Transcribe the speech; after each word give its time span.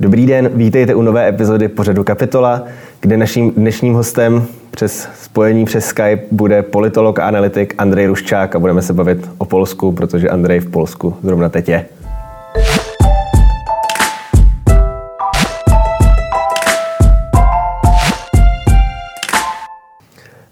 Dobrý 0.00 0.26
den, 0.26 0.50
vítejte 0.54 0.94
u 0.94 1.02
nové 1.02 1.28
epizody 1.28 1.68
pořadu 1.68 2.04
Kapitola, 2.04 2.64
kde 3.00 3.16
naším 3.16 3.50
dnešním 3.50 3.94
hostem 3.94 4.46
přes 4.70 5.08
spojení 5.22 5.64
přes 5.64 5.86
Skype 5.86 6.22
bude 6.30 6.62
politolog 6.62 7.18
a 7.18 7.24
analytik 7.24 7.74
Andrej 7.78 8.06
Ruščák 8.06 8.56
a 8.56 8.58
budeme 8.58 8.82
se 8.82 8.92
bavit 8.92 9.30
o 9.38 9.44
Polsku, 9.44 9.92
protože 9.92 10.28
Andrej 10.28 10.60
v 10.60 10.70
Polsku 10.70 11.16
zrovna 11.22 11.48
teď 11.48 11.68
je. 11.68 11.86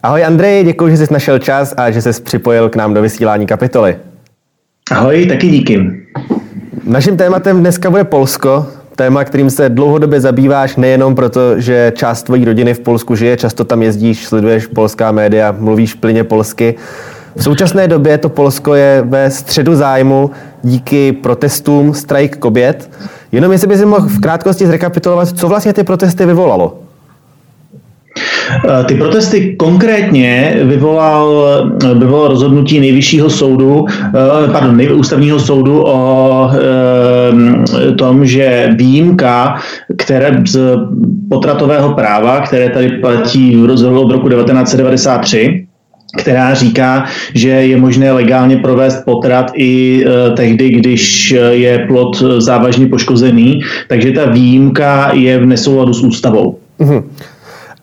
Ahoj 0.02 0.24
Andrej, 0.24 0.64
děkuji, 0.64 0.96
že 0.96 1.06
jsi 1.06 1.12
našel 1.12 1.38
čas 1.38 1.74
a 1.76 1.90
že 1.90 2.02
jsi 2.02 2.22
připojil 2.22 2.68
k 2.68 2.76
nám 2.76 2.94
do 2.94 3.02
vysílání 3.02 3.46
kapitoly. 3.46 3.96
Ahoj, 4.90 5.26
taky 5.26 5.48
díky. 5.48 6.06
Naším 6.84 7.16
tématem 7.16 7.60
dneska 7.60 7.90
bude 7.90 8.04
Polsko, 8.04 8.66
téma, 8.98 9.24
kterým 9.24 9.50
se 9.50 9.68
dlouhodobě 9.68 10.20
zabýváš 10.20 10.76
nejenom 10.76 11.14
proto, 11.14 11.60
že 11.60 11.92
část 11.96 12.22
tvojí 12.22 12.44
rodiny 12.44 12.74
v 12.74 12.80
Polsku 12.80 13.16
žije, 13.16 13.36
často 13.36 13.64
tam 13.64 13.82
jezdíš, 13.82 14.26
sleduješ 14.26 14.66
polská 14.66 15.12
média, 15.12 15.54
mluvíš 15.58 15.94
plyně 15.94 16.24
polsky. 16.24 16.74
V 17.36 17.42
současné 17.42 17.88
době 17.88 18.18
to 18.18 18.28
Polsko 18.28 18.74
je 18.74 19.02
ve 19.06 19.30
středu 19.30 19.74
zájmu 19.74 20.30
díky 20.62 21.12
protestům 21.12 21.94
strajk 21.94 22.36
kobět. 22.36 22.90
Jenom 23.32 23.52
jestli 23.52 23.68
bys 23.68 23.84
mohl 23.84 24.08
v 24.08 24.20
krátkosti 24.20 24.66
zrekapitulovat, 24.66 25.28
co 25.28 25.48
vlastně 25.48 25.72
ty 25.72 25.84
protesty 25.84 26.26
vyvolalo. 26.26 26.87
Eh, 28.64 28.84
ty 28.84 28.94
protesty 28.94 29.56
konkrétně 29.58 30.56
vyvolal, 30.62 31.44
vyvolal 31.98 32.28
rozhodnutí 32.28 32.80
nejvyššího 32.80 33.30
soudu, 33.30 33.86
eh, 33.88 34.52
pardon, 34.52 34.80
ústavního 34.94 35.40
soudu 35.40 35.82
o 35.86 36.50
eh, 36.52 37.92
tom, 37.92 38.26
že 38.26 38.68
výjimka, 38.76 39.56
které 39.96 40.42
z 40.46 40.58
potratového 41.30 41.94
práva, 41.94 42.40
které 42.40 42.68
tady 42.70 42.88
platí 42.88 43.56
od 43.94 44.10
roku 44.10 44.28
1993, 44.28 45.66
která 46.18 46.54
říká, 46.54 47.04
že 47.34 47.48
je 47.48 47.76
možné 47.76 48.12
legálně 48.12 48.56
provést 48.56 49.04
potrat 49.04 49.50
i 49.56 50.04
tehdy, 50.36 50.70
když 50.70 51.34
je 51.50 51.78
plod 51.88 52.22
závažně 52.38 52.86
poškozený, 52.86 53.60
takže 53.88 54.12
ta 54.12 54.24
výjimka 54.24 55.10
je 55.12 55.38
v 55.38 55.46
nesouladu 55.46 55.94
s 55.94 56.02
ústavou. 56.02 56.58
Mm-hmm. 56.80 57.02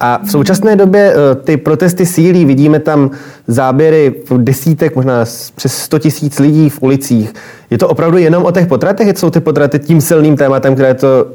A 0.05 0.19
v 0.25 0.31
současné 0.31 0.75
době 0.75 1.13
eh, 1.13 1.35
ty 1.35 1.57
protesty 1.57 2.05
sílí, 2.05 2.45
vidíme 2.45 2.79
tam 2.79 3.11
záběry 3.47 4.13
desítek, 4.37 4.95
možná 4.95 5.25
přes 5.55 5.77
100 5.77 5.99
tisíc 5.99 6.39
lidí 6.39 6.69
v 6.69 6.81
ulicích. 6.81 7.33
Je 7.69 7.77
to 7.77 7.87
opravdu 7.87 8.17
jenom 8.17 8.45
o 8.45 8.51
těch 8.51 8.67
potratech? 8.67 9.17
Jsou 9.17 9.29
ty 9.29 9.39
potraty 9.39 9.79
tím 9.79 10.01
silným 10.01 10.37
tématem, 10.37 10.75
které 10.75 10.93
to 10.93 11.25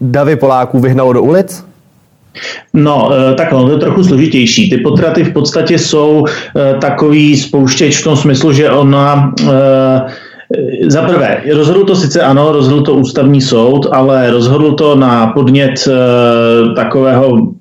davy 0.00 0.36
Poláků 0.36 0.78
vyhnalo 0.78 1.12
do 1.12 1.22
ulic? 1.22 1.64
No, 2.74 3.10
eh, 3.12 3.34
tak 3.34 3.50
to 3.50 3.70
je 3.70 3.78
trochu 3.78 4.04
složitější. 4.04 4.70
Ty 4.70 4.76
potraty 4.76 5.24
v 5.24 5.32
podstatě 5.32 5.78
jsou 5.78 6.24
eh, 6.26 6.74
takový 6.80 7.36
spouštěč 7.36 8.00
v 8.00 8.04
tom 8.04 8.16
smyslu, 8.16 8.52
že 8.52 8.70
ona 8.70 9.34
za 10.88 11.02
prvé, 11.02 11.42
rozhodl 11.54 11.84
to 11.84 11.96
sice 11.96 12.20
ano, 12.22 12.52
rozhodl 12.52 12.82
to 12.82 12.94
ústavní 12.94 13.40
soud, 13.40 13.86
ale 13.92 14.30
rozhodl 14.30 14.72
to 14.72 14.96
na 14.96 15.26
podnět 15.26 15.88
takového 16.76 17.52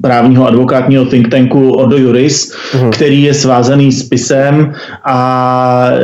právního 0.00 0.46
advokátního 0.46 1.04
think 1.04 1.28
tanku 1.28 1.72
Ordo 1.72 1.96
Juris, 1.96 2.52
uhum. 2.74 2.90
který 2.90 3.22
je 3.22 3.34
svázaný 3.34 3.92
s 3.92 4.02
pisem 4.02 4.72
a 5.04 5.90
e, 5.92 5.98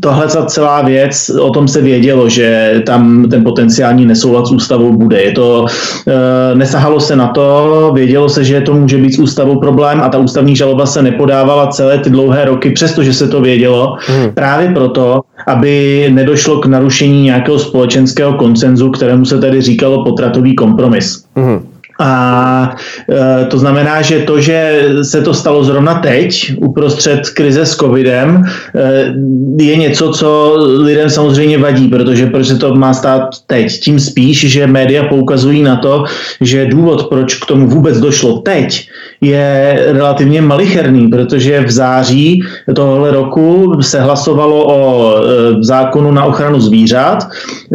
tohle 0.00 0.28
za 0.28 0.44
celá 0.44 0.82
věc, 0.82 1.30
o 1.40 1.50
tom 1.50 1.68
se 1.68 1.80
vědělo, 1.82 2.28
že 2.28 2.74
tam 2.86 3.26
ten 3.30 3.44
potenciální 3.44 4.06
nesoulad 4.06 4.46
s 4.46 4.52
ústavou 4.52 4.92
bude. 4.92 5.22
Je 5.22 5.32
to, 5.32 5.66
e, 6.06 6.54
nesahalo 6.54 7.00
se 7.00 7.16
na 7.16 7.28
to, 7.28 7.90
vědělo 7.94 8.28
se, 8.28 8.44
že 8.44 8.60
to 8.60 8.74
může 8.74 8.98
být 8.98 9.14
s 9.14 9.18
ústavou 9.18 9.60
problém 9.60 10.00
a 10.00 10.08
ta 10.08 10.18
ústavní 10.18 10.56
žaloba 10.56 10.86
se 10.86 11.02
nepodávala 11.02 11.66
celé 11.66 11.98
ty 11.98 12.10
dlouhé 12.10 12.44
roky, 12.44 12.70
přestože 12.70 13.12
se 13.12 13.28
to 13.28 13.40
vědělo, 13.40 13.96
uhum. 14.08 14.30
právě 14.34 14.68
proto, 14.68 15.20
aby 15.46 16.06
nedošlo 16.12 16.58
k 16.58 16.66
narušení 16.66 17.22
nějakého 17.22 17.58
společenského 17.58 18.32
koncenzu, 18.32 18.90
kterému 18.90 19.24
se 19.24 19.38
tedy 19.38 19.60
říkalo 19.60 20.04
potratový 20.04 20.54
kompromis. 20.54 21.24
Uhum. 21.36 21.69
A 22.00 22.76
e, 23.08 23.44
to 23.44 23.58
znamená, 23.58 24.02
že 24.02 24.18
to, 24.18 24.40
že 24.40 24.88
se 25.02 25.20
to 25.22 25.34
stalo 25.34 25.64
zrovna 25.64 25.94
teď, 25.94 26.52
uprostřed 26.56 27.28
krize 27.28 27.66
s 27.66 27.76
covidem, 27.76 28.44
e, 28.74 29.64
je 29.64 29.76
něco, 29.76 30.12
co 30.12 30.54
lidem 30.58 31.10
samozřejmě 31.10 31.58
vadí, 31.58 31.88
protože 31.88 32.26
proč 32.26 32.46
se 32.46 32.56
to 32.56 32.74
má 32.74 32.94
stát 32.94 33.28
teď. 33.46 33.80
Tím 33.80 34.00
spíš, 34.00 34.50
že 34.50 34.66
média 34.66 35.04
poukazují 35.04 35.62
na 35.62 35.76
to, 35.76 36.04
že 36.40 36.66
důvod, 36.66 37.08
proč 37.08 37.34
k 37.34 37.46
tomu 37.46 37.68
vůbec 37.68 38.00
došlo 38.00 38.38
teď, 38.38 38.88
je 39.20 39.82
relativně 39.86 40.42
malicherný, 40.42 41.08
protože 41.08 41.60
v 41.60 41.70
září 41.70 42.42
tohle 42.74 43.10
roku 43.10 43.72
se 43.80 44.00
hlasovalo 44.00 44.66
o 44.66 45.14
e, 45.14 45.22
zákonu 45.62 46.12
na 46.12 46.24
ochranu 46.24 46.60
zvířat, 46.60 47.28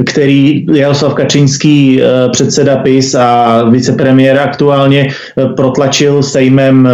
který 0.06 0.66
Jaroslav 0.73 1.13
Kačinský, 1.13 2.01
e, 2.01 2.29
předseda 2.29 2.75
PIS 2.75 3.16
a 3.16 3.63
vicepremiér 3.63 4.39
aktuálně 4.39 5.01
e, 5.01 5.45
protlačil 5.45 6.23
sejmem 6.23 6.89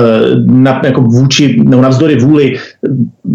na, 0.46 0.82
jako 0.84 1.02
vůči, 1.02 1.64
no, 1.64 1.82
navzdory 1.82 2.16
vůli 2.16 2.56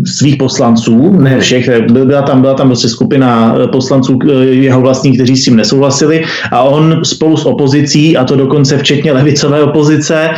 svých 0.07 0.37
poslanců, 0.37 1.13
ne 1.13 1.41
všech, 1.41 1.71
byla 1.91 2.23
tam, 2.23 2.41
byla 2.41 2.55
tam 2.55 2.69
prostě 2.69 2.89
skupina 2.89 3.55
poslanců 3.73 4.19
jeho 4.41 4.81
vlastních, 4.81 5.15
kteří 5.15 5.37
s 5.37 5.45
tím 5.45 5.57
nesouhlasili 5.57 6.25
a 6.53 6.63
on 6.63 7.01
spolu 7.05 7.37
s 7.37 7.47
opozicí, 7.47 8.17
a 8.17 8.25
to 8.25 8.37
dokonce 8.37 8.79
včetně 8.79 9.13
levicové 9.13 9.63
opozice, 9.63 10.31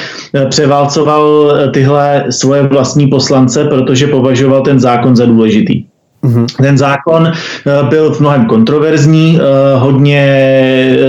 převálcoval 0.49 1.53
tyhle 1.75 2.25
svoje 2.31 2.63
vlastní 2.63 3.07
poslance, 3.07 3.65
protože 3.65 4.07
považoval 4.07 4.63
ten 4.63 4.81
zákon 4.81 5.17
za 5.17 5.27
důležitý. 5.27 5.88
Mm-hmm. 6.25 6.47
Ten 6.63 6.79
zákon 6.79 7.27
eh, 7.27 7.33
byl 7.89 8.15
v 8.15 8.21
mnohem 8.21 8.47
kontroverzní, 8.47 9.39
eh, 9.39 9.79
hodně 9.79 10.23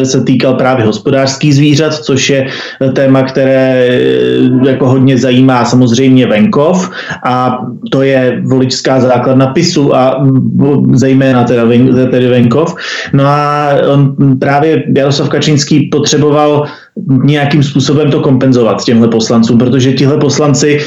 se 0.03 0.23
týkal 0.23 0.53
právě 0.53 0.85
hospodářských 0.85 1.55
zvířat, 1.55 1.93
což 1.93 2.29
je 2.29 2.47
téma, 2.93 3.23
které 3.23 3.87
eh, 3.89 4.69
jako 4.69 4.89
hodně 4.89 5.17
zajímá 5.17 5.65
samozřejmě 5.65 6.27
venkov 6.27 6.89
a 7.25 7.57
to 7.91 8.01
je 8.01 8.41
voličská 8.45 8.99
základna 8.99 9.47
PISu 9.47 9.95
a 9.95 10.25
zejména 10.93 11.43
teda, 11.43 11.65
ven, 11.65 12.09
tedy 12.11 12.27
venkov. 12.27 12.75
No 13.13 13.25
a 13.25 13.69
on 13.93 14.15
právě 14.39 14.83
Jaroslav 14.97 15.29
Kačínský 15.29 15.89
potřeboval 15.91 16.65
nějakým 17.23 17.63
způsobem 17.63 18.11
to 18.11 18.19
kompenzovat 18.19 18.83
těmhle 18.83 19.07
poslancům, 19.07 19.57
protože 19.57 19.93
tihle 19.93 20.17
poslanci 20.17 20.79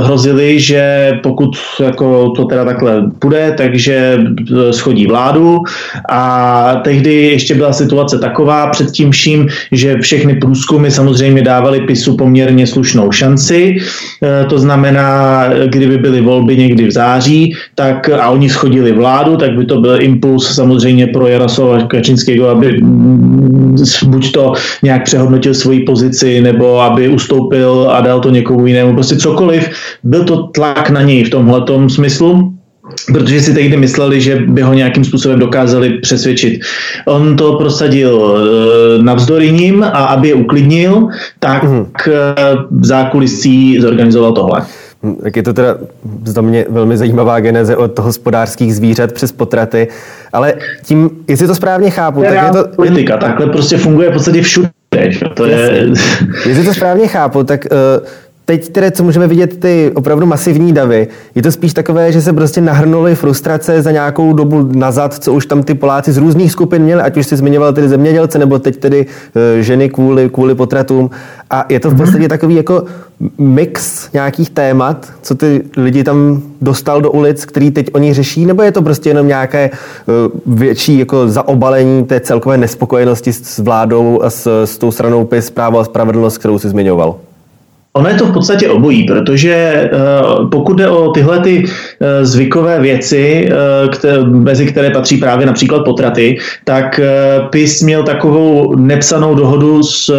hrozili, 0.00 0.60
že 0.60 1.12
pokud 1.22 1.56
jako 1.80 2.30
to 2.30 2.44
teda 2.44 2.64
takhle 2.64 3.10
půjde, 3.18 3.54
takže 3.56 4.18
e, 4.68 4.72
schodí 4.72 5.06
vládu. 5.06 5.58
A 6.10 6.80
tehdy 6.84 7.14
ještě 7.14 7.54
byla 7.54 7.72
situace 7.72 8.18
taková 8.18 8.66
před 8.66 8.90
tím 8.90 9.10
vším, 9.10 9.48
že 9.72 9.96
všechny 10.00 10.34
průzkumy 10.34 10.90
samozřejmě 10.90 11.42
dávali 11.42 11.80
PISu 11.80 12.16
poměrně 12.16 12.66
slušnou 12.66 13.12
šanci, 13.12 13.76
e, 14.22 14.44
to 14.44 14.58
znamená, 14.58 15.44
kdyby 15.66 15.98
byly 15.98 16.20
volby 16.20 16.56
někdy 16.56 16.86
v 16.86 16.92
září, 16.92 17.54
tak 17.74 18.08
a 18.08 18.30
oni 18.30 18.50
schodili 18.50 18.92
vládu, 18.92 19.36
tak 19.36 19.56
by 19.56 19.64
to 19.64 19.80
byl 19.80 20.02
impuls 20.02 20.54
samozřejmě 20.54 21.06
pro 21.06 21.26
Jaroslava 21.26 21.86
Kačinského, 21.86 22.48
aby 22.48 22.80
buď 24.06 24.32
to 24.32 24.52
nějak 24.82 25.04
přehodnotil 25.04 25.33
přehodnotil 25.34 25.54
svoji 25.54 25.80
pozici 25.80 26.40
nebo 26.40 26.80
aby 26.80 27.08
ustoupil 27.08 27.90
a 27.90 28.00
dal 28.00 28.20
to 28.20 28.30
někomu 28.30 28.66
jinému. 28.66 28.94
Prostě 28.94 29.16
cokoliv. 29.16 29.68
Byl 30.02 30.24
to 30.24 30.36
tlak 30.54 30.90
na 30.90 31.02
něj 31.02 31.24
v 31.24 31.30
tomhle 31.30 31.64
smyslu 31.88 32.50
protože 33.12 33.40
si 33.40 33.54
tehdy 33.54 33.76
mysleli, 33.76 34.20
že 34.20 34.36
by 34.36 34.62
ho 34.62 34.74
nějakým 34.74 35.04
způsobem 35.04 35.38
dokázali 35.38 35.98
přesvědčit. 36.04 36.60
On 37.06 37.36
to 37.36 37.56
prosadil 37.56 38.12
e, 38.20 39.02
navzdory 39.02 39.52
ním 39.52 39.84
a 39.84 39.88
aby 39.88 40.28
je 40.28 40.34
uklidnil, 40.34 41.08
tak 41.40 41.64
mm. 41.64 41.86
v 42.70 42.84
zákulisí 42.84 43.80
zorganizoval 43.80 44.32
tohle. 44.32 44.62
Hm, 45.02 45.16
tak 45.22 45.36
je 45.36 45.42
to 45.42 45.52
teda 45.52 45.76
za 46.24 46.40
mě 46.40 46.66
velmi 46.68 46.96
zajímavá 46.96 47.40
geneze 47.40 47.76
od 47.76 47.98
hospodářských 47.98 48.74
zvířat 48.74 49.12
přes 49.12 49.32
potraty, 49.32 49.88
ale 50.32 50.54
tím, 50.84 51.10
jestli 51.28 51.46
to 51.46 51.54
správně 51.54 51.90
chápu, 51.90 52.22
tak 52.22 52.46
je 52.46 52.62
to... 52.62 52.68
Politika, 52.76 53.16
takhle 53.16 53.46
prostě 53.46 53.76
funguje 53.76 54.10
v 54.10 54.12
podstatě 54.12 54.42
všude. 54.42 54.70
To 55.34 55.46
je... 55.46 55.86
Jestli 56.46 56.64
to 56.64 56.74
správně 56.74 57.08
chápu, 57.08 57.44
tak 57.44 57.66
uh, 57.70 58.06
teď 58.44 58.68
tedy, 58.68 58.90
co 58.90 59.04
můžeme 59.04 59.26
vidět, 59.26 59.60
ty 59.60 59.92
opravdu 59.94 60.26
masivní 60.26 60.72
davy, 60.72 61.08
je 61.34 61.42
to 61.42 61.52
spíš 61.52 61.74
takové, 61.74 62.12
že 62.12 62.22
se 62.22 62.32
prostě 62.32 62.60
nahrnuly 62.60 63.14
frustrace 63.14 63.82
za 63.82 63.90
nějakou 63.90 64.32
dobu 64.32 64.68
nazad, 64.72 65.14
co 65.14 65.32
už 65.32 65.46
tam 65.46 65.62
ty 65.62 65.74
Poláci 65.74 66.12
z 66.12 66.16
různých 66.16 66.52
skupin 66.52 66.82
měli, 66.82 67.02
ať 67.02 67.16
už 67.16 67.26
si 67.26 67.36
zmiňoval 67.36 67.72
tedy 67.72 67.88
zemědělce, 67.88 68.38
nebo 68.38 68.58
teď 68.58 68.76
tedy 68.76 69.06
uh, 69.06 69.60
ženy 69.60 69.88
kvůli, 69.88 70.30
kvůli 70.30 70.54
potratům. 70.54 71.10
A 71.50 71.66
je 71.68 71.80
to 71.80 71.90
v 71.90 71.96
podstatě 71.96 72.28
takový 72.28 72.54
jako 72.54 72.84
mix 73.38 74.08
nějakých 74.12 74.50
témat, 74.50 75.12
co 75.22 75.34
ty 75.34 75.62
lidi 75.76 76.04
tam 76.04 76.42
dostal 76.60 77.00
do 77.00 77.10
ulic, 77.10 77.44
který 77.44 77.70
teď 77.70 77.90
oni 77.92 78.14
řeší, 78.14 78.46
nebo 78.46 78.62
je 78.62 78.72
to 78.72 78.82
prostě 78.82 79.10
jenom 79.10 79.28
nějaké 79.28 79.70
uh, 79.70 80.56
větší 80.58 80.98
jako 80.98 81.28
zaobalení 81.28 82.04
té 82.04 82.20
celkové 82.20 82.56
nespokojenosti 82.56 83.32
s 83.32 83.58
vládou 83.58 84.22
a 84.22 84.30
s, 84.30 84.64
s 84.64 84.78
tou 84.78 84.90
stranou 84.90 85.24
PIS, 85.24 85.50
právo 85.50 85.78
a 85.78 85.84
spravedlnost, 85.84 86.38
kterou 86.38 86.58
si 86.58 86.68
zmiňoval? 86.68 87.16
Ono 87.96 88.08
je 88.08 88.14
to 88.14 88.26
v 88.26 88.32
podstatě 88.32 88.68
obojí, 88.68 89.04
protože 89.04 89.54
eh, 89.54 89.90
pokud 90.50 90.74
jde 90.74 90.88
o 90.88 91.10
tyhle 91.10 91.38
ty 91.38 91.64
eh, 91.64 92.26
zvykové 92.26 92.80
věci, 92.80 93.48
eh, 94.04 94.24
mezi 94.24 94.66
které 94.66 94.90
patří 94.90 95.16
právě 95.16 95.46
například 95.46 95.84
potraty, 95.84 96.38
tak 96.64 97.00
PIS 97.50 97.82
měl 97.82 98.02
takovou 98.02 98.76
nepsanou 98.76 99.34
dohodu 99.34 99.82
s 99.82 100.12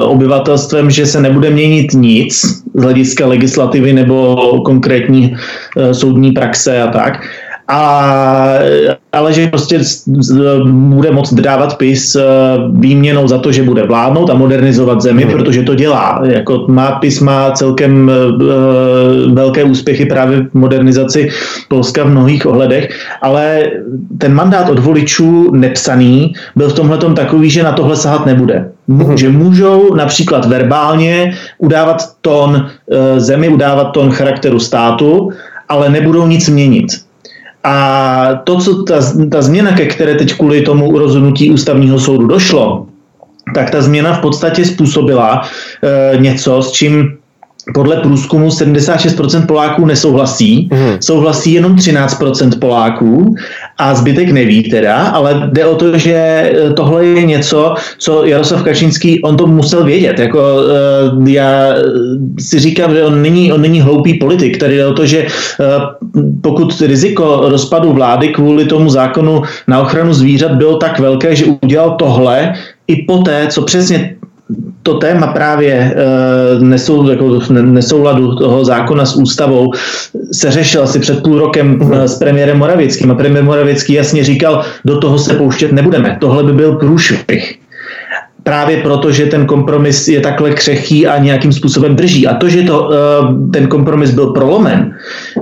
obyvatelstvem, 0.00 0.90
že 0.90 1.06
se 1.06 1.20
nebude 1.20 1.50
měnit 1.50 1.92
nic 1.92 2.40
z 2.74 2.82
hlediska 2.82 3.26
legislativy 3.26 3.92
nebo 3.92 4.36
konkrétní 4.64 5.36
soudní 5.92 6.32
praxe 6.32 6.82
a 6.82 6.86
tak 6.86 7.22
a, 7.68 8.58
ale 9.12 9.32
že 9.32 9.46
prostě 9.46 9.80
bude 10.70 11.10
moct 11.10 11.34
dávat 11.34 11.78
PIS 11.78 12.16
eh, 12.16 12.22
výměnou 12.72 13.28
za 13.28 13.38
to, 13.38 13.52
že 13.52 13.62
bude 13.62 13.82
vládnout 13.82 14.30
a 14.30 14.34
modernizovat 14.34 15.00
zemi, 15.00 15.22
hmm. 15.22 15.32
protože 15.32 15.62
to 15.62 15.74
dělá. 15.74 16.22
Jako 16.24 16.64
má 16.68 16.90
PIS 16.90 17.20
má 17.20 17.50
celkem 17.50 18.10
uh, 18.10 19.34
velké 19.34 19.64
úspěchy 19.64 20.06
právě 20.06 20.40
v 20.40 20.54
modernizaci 20.54 21.28
Polska 21.68 22.04
v 22.04 22.10
mnohých 22.10 22.46
ohledech, 22.46 22.88
ale 23.22 23.62
ten 24.18 24.34
mandát 24.34 24.70
od 24.70 24.78
voličů 24.78 25.50
nepsaný 25.52 26.32
byl 26.56 26.68
v 26.68 26.74
tomhle 26.74 26.98
takový, 26.98 27.50
že 27.50 27.62
na 27.62 27.72
tohle 27.72 27.96
sahat 27.96 28.26
nebude. 28.26 28.70
Hmm. 28.88 29.16
Že 29.16 29.28
můžou 29.28 29.94
například 29.94 30.44
verbálně 30.44 31.34
udávat 31.58 32.02
tón 32.20 32.50
uh, 32.50 32.96
zemi, 33.16 33.48
udávat 33.48 33.84
tón 33.84 34.10
charakteru 34.10 34.58
státu, 34.58 35.30
ale 35.68 35.90
nebudou 35.90 36.26
nic 36.26 36.48
měnit. 36.48 36.86
A 37.64 38.34
to, 38.44 38.58
co 38.58 38.82
ta, 38.82 38.98
ta 39.30 39.42
změna, 39.42 39.72
ke 39.72 39.86
které 39.86 40.14
teď 40.14 40.34
kvůli 40.34 40.62
tomu 40.62 40.98
rozhodnutí 40.98 41.50
ústavního 41.50 41.98
soudu 41.98 42.26
došlo, 42.26 42.86
tak 43.54 43.70
ta 43.70 43.82
změna 43.82 44.14
v 44.14 44.20
podstatě 44.20 44.64
způsobila 44.64 45.42
e, 45.82 46.16
něco, 46.16 46.62
s 46.62 46.72
čím 46.72 47.18
podle 47.74 47.96
průzkumu 47.96 48.48
76% 48.48 49.46
Poláků 49.46 49.86
nesouhlasí, 49.86 50.68
mm. 50.72 50.96
souhlasí 51.00 51.52
jenom 51.52 51.76
13% 51.76 52.58
Poláků 52.58 53.34
a 53.78 53.94
zbytek 53.94 54.30
neví 54.30 54.62
teda, 54.62 54.96
ale 54.96 55.50
jde 55.52 55.66
o 55.66 55.74
to, 55.74 55.98
že 55.98 56.12
eh, 56.14 56.72
tohle 56.72 57.06
je 57.06 57.22
něco, 57.22 57.74
co 57.98 58.24
Jaroslav 58.24 58.62
Kačínský, 58.62 59.22
on 59.22 59.36
to 59.36 59.46
musel 59.46 59.84
vědět. 59.84 60.18
Jako, 60.18 60.38
uh, 61.18 61.28
já 61.28 61.74
si 62.38 62.58
říkám, 62.58 62.94
že 62.94 63.04
on 63.04 63.22
není, 63.22 63.52
on 63.52 63.60
není 63.60 63.80
hloupý 63.80 64.14
politik. 64.14 64.58
Tady 64.58 64.76
jde 64.76 64.86
o 64.86 64.92
to, 64.92 65.06
že 65.06 65.26
pokud 66.40 66.80
riziko 66.80 67.40
rozpadu 67.48 67.92
vlády 67.92 68.28
kvůli 68.28 68.64
tomu 68.64 68.90
zákonu 68.90 69.42
na 69.68 69.80
ochranu 69.80 70.14
zvířat 70.14 70.52
bylo 70.52 70.76
tak 70.76 70.98
velké, 70.98 71.36
že 71.36 71.44
udělal 71.62 71.90
tohle, 71.98 72.52
i 72.88 72.96
poté, 73.02 73.46
co 73.50 73.62
přesně 73.62 74.16
to 74.82 74.94
téma 74.94 75.26
právě 75.26 75.94
uh, 76.56 76.62
nesou, 76.62 77.10
jako 77.10 77.40
nesouladu 77.50 78.34
toho 78.34 78.64
zákona 78.64 79.06
s 79.06 79.16
ústavou 79.16 79.70
se 80.32 80.50
řešil 80.50 80.82
asi 80.82 80.98
před 80.98 81.22
půl 81.22 81.38
rokem 81.38 81.80
uh, 81.82 82.02
s 82.02 82.18
premiérem 82.18 82.58
Moravickým 82.58 83.10
a 83.10 83.14
premiér 83.14 83.44
Moravický 83.44 83.92
jasně 83.92 84.24
říkal, 84.24 84.64
do 84.84 84.98
toho 84.98 85.18
se 85.18 85.34
pouštět 85.34 85.72
nebudeme. 85.72 86.16
Tohle 86.20 86.42
by 86.42 86.52
byl 86.52 86.72
průšvih 86.72 87.62
právě 88.42 88.76
proto, 88.76 89.12
že 89.12 89.26
ten 89.26 89.46
kompromis 89.46 90.08
je 90.08 90.20
takhle 90.20 90.50
křehký 90.50 91.06
a 91.06 91.18
nějakým 91.18 91.52
způsobem 91.52 91.96
drží. 91.96 92.26
A 92.26 92.34
to, 92.34 92.48
že 92.48 92.62
to, 92.62 92.90
eh, 92.92 92.96
ten 93.52 93.66
kompromis 93.66 94.10
byl 94.10 94.26
prolomen, 94.26 94.94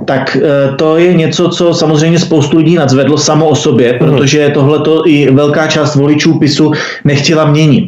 tak 0.05 0.37
to 0.77 0.97
je 0.97 1.13
něco, 1.13 1.49
co 1.49 1.73
samozřejmě 1.73 2.19
spoustu 2.19 2.57
lidí 2.57 2.75
nadzvedlo 2.75 3.17
samo 3.17 3.49
o 3.49 3.55
sobě, 3.55 3.93
mhm. 3.93 3.99
protože 3.99 4.51
tohle 4.53 4.79
i 5.05 5.31
velká 5.31 5.67
část 5.67 5.95
voličů 5.95 6.39
PISu 6.39 6.71
nechtěla 7.03 7.45
měnit. 7.45 7.87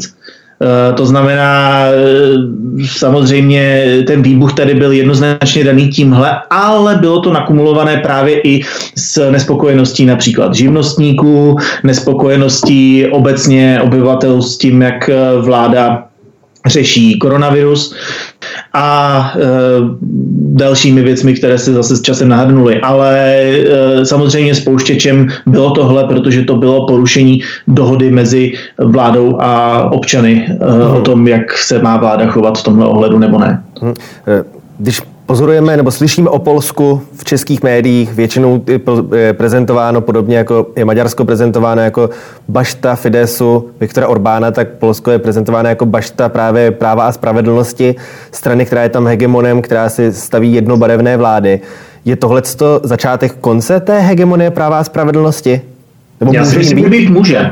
Eh, 0.63 0.93
to 0.93 1.05
znamená, 1.05 1.85
eh, 1.85 2.87
samozřejmě 2.87 3.85
ten 4.07 4.21
výbuch 4.21 4.53
tady 4.53 4.73
byl 4.73 4.91
jednoznačně 4.91 5.63
daný 5.63 5.89
tímhle, 5.89 6.31
ale 6.49 6.95
bylo 6.95 7.19
to 7.19 7.33
nakumulované 7.33 7.97
právě 7.97 8.41
i 8.41 8.61
s 8.95 9.31
nespokojeností 9.31 10.05
například 10.05 10.55
živnostníků, 10.55 11.55
nespokojeností 11.83 13.05
obecně 13.11 13.79
obyvatel 13.83 14.41
s 14.41 14.57
tím, 14.57 14.81
jak 14.81 15.09
eh, 15.09 15.15
vláda 15.41 16.12
řeší 16.65 17.19
koronavirus 17.19 17.95
a 18.73 19.33
e, 19.35 19.39
dalšími 20.39 21.01
věcmi, 21.01 21.33
které 21.33 21.57
se 21.57 21.73
zase 21.73 21.95
s 21.95 22.01
časem 22.01 22.29
nahrnuly. 22.29 22.81
Ale 22.81 23.19
e, 23.19 24.05
samozřejmě 24.05 24.55
spouštěčem 24.55 25.27
bylo 25.45 25.71
tohle, 25.71 26.03
protože 26.03 26.43
to 26.43 26.55
bylo 26.55 26.87
porušení 26.87 27.41
dohody 27.67 28.11
mezi 28.11 28.51
vládou 28.77 29.37
a 29.41 29.83
občany 29.91 30.47
e, 30.49 30.71
hmm. 30.71 30.95
o 30.95 31.01
tom, 31.01 31.27
jak 31.27 31.57
se 31.57 31.81
má 31.81 31.97
vláda 31.97 32.27
chovat 32.27 32.57
v 32.57 32.63
tomhle 32.63 32.85
ohledu 32.85 33.19
nebo 33.19 33.39
ne. 33.39 33.63
Když 34.77 35.01
pozorujeme 35.25 35.77
nebo 35.77 35.91
slyšíme 35.91 36.29
o 36.29 36.39
Polsku 36.39 37.01
v 37.17 37.23
českých 37.23 37.63
médiích, 37.63 38.13
většinou 38.13 38.61
je 39.15 39.33
prezentováno 39.33 40.01
podobně 40.01 40.37
jako 40.37 40.67
je 40.75 40.85
Maďarsko 40.85 41.25
prezentováno 41.25 41.81
jako 41.81 42.09
bašta 42.47 42.95
Fidesu 42.95 43.69
Viktora 43.79 44.07
Orbána, 44.07 44.51
tak 44.51 44.67
Polsko 44.69 45.11
je 45.11 45.19
prezentováno 45.19 45.69
jako 45.69 45.85
bašta 45.85 46.29
právě 46.29 46.71
práva 46.71 47.07
a 47.07 47.11
spravedlnosti 47.11 47.95
strany, 48.31 48.65
která 48.65 48.83
je 48.83 48.89
tam 48.89 49.07
hegemonem, 49.07 49.61
která 49.61 49.89
si 49.89 50.13
staví 50.13 50.53
jednobarevné 50.53 51.17
vlády. 51.17 51.61
Je 52.05 52.15
tohle 52.15 52.41
začátek 52.83 53.35
konce 53.41 53.79
té 53.79 53.99
hegemonie 53.99 54.51
práva 54.51 54.79
a 54.79 54.83
spravedlnosti? 54.83 55.61
Nebo 56.23 56.33
Já 56.33 56.45
si 56.45 56.57
myslím, 56.57 56.75
být? 56.75 56.83
že 56.83 56.89
být 56.89 57.09
může. 57.09 57.51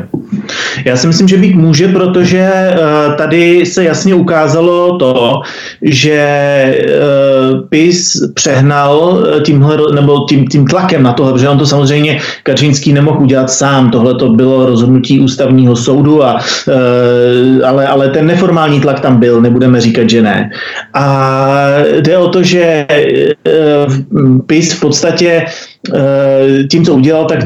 Já 0.85 0.97
si 0.97 1.07
myslím, 1.07 1.27
že 1.27 1.37
být 1.37 1.55
může, 1.55 1.87
protože 1.87 2.49
uh, 2.51 3.15
tady 3.15 3.65
se 3.65 3.83
jasně 3.83 4.15
ukázalo 4.15 4.97
to, 4.97 5.41
že 5.81 6.19
uh, 6.85 7.67
PIS 7.69 8.31
přehnal 8.33 9.23
eh, 9.27 9.41
tímhle, 9.41 9.77
nebo 9.95 10.25
tím, 10.29 10.47
tím 10.47 10.67
tlakem 10.67 11.03
na 11.03 11.13
tohle, 11.13 11.33
protože 11.33 11.49
on 11.49 11.57
to 11.57 11.65
samozřejmě 11.65 12.19
Kačínský 12.43 12.93
nemohl 12.93 13.19
udělat 13.21 13.51
sám. 13.51 13.91
Tohle 13.91 14.15
to 14.15 14.29
bylo 14.29 14.65
rozhodnutí 14.65 15.19
ústavního 15.19 15.75
soudu, 15.75 16.23
a, 16.23 16.33
uh, 16.67 17.67
ale, 17.67 17.87
ale 17.87 18.09
ten 18.09 18.27
neformální 18.27 18.79
tlak 18.79 18.99
tam 18.99 19.19
byl, 19.19 19.41
nebudeme 19.41 19.81
říkat, 19.81 20.09
že 20.09 20.21
ne. 20.21 20.49
A 20.93 21.57
jde 21.99 22.17
o 22.17 22.27
to, 22.27 22.43
že 22.43 22.85
PIS 24.45 24.73
v 24.73 24.79
podstatě 24.79 25.45
tím, 26.69 26.85
co 26.85 26.93
udělal, 26.93 27.25
tak 27.25 27.39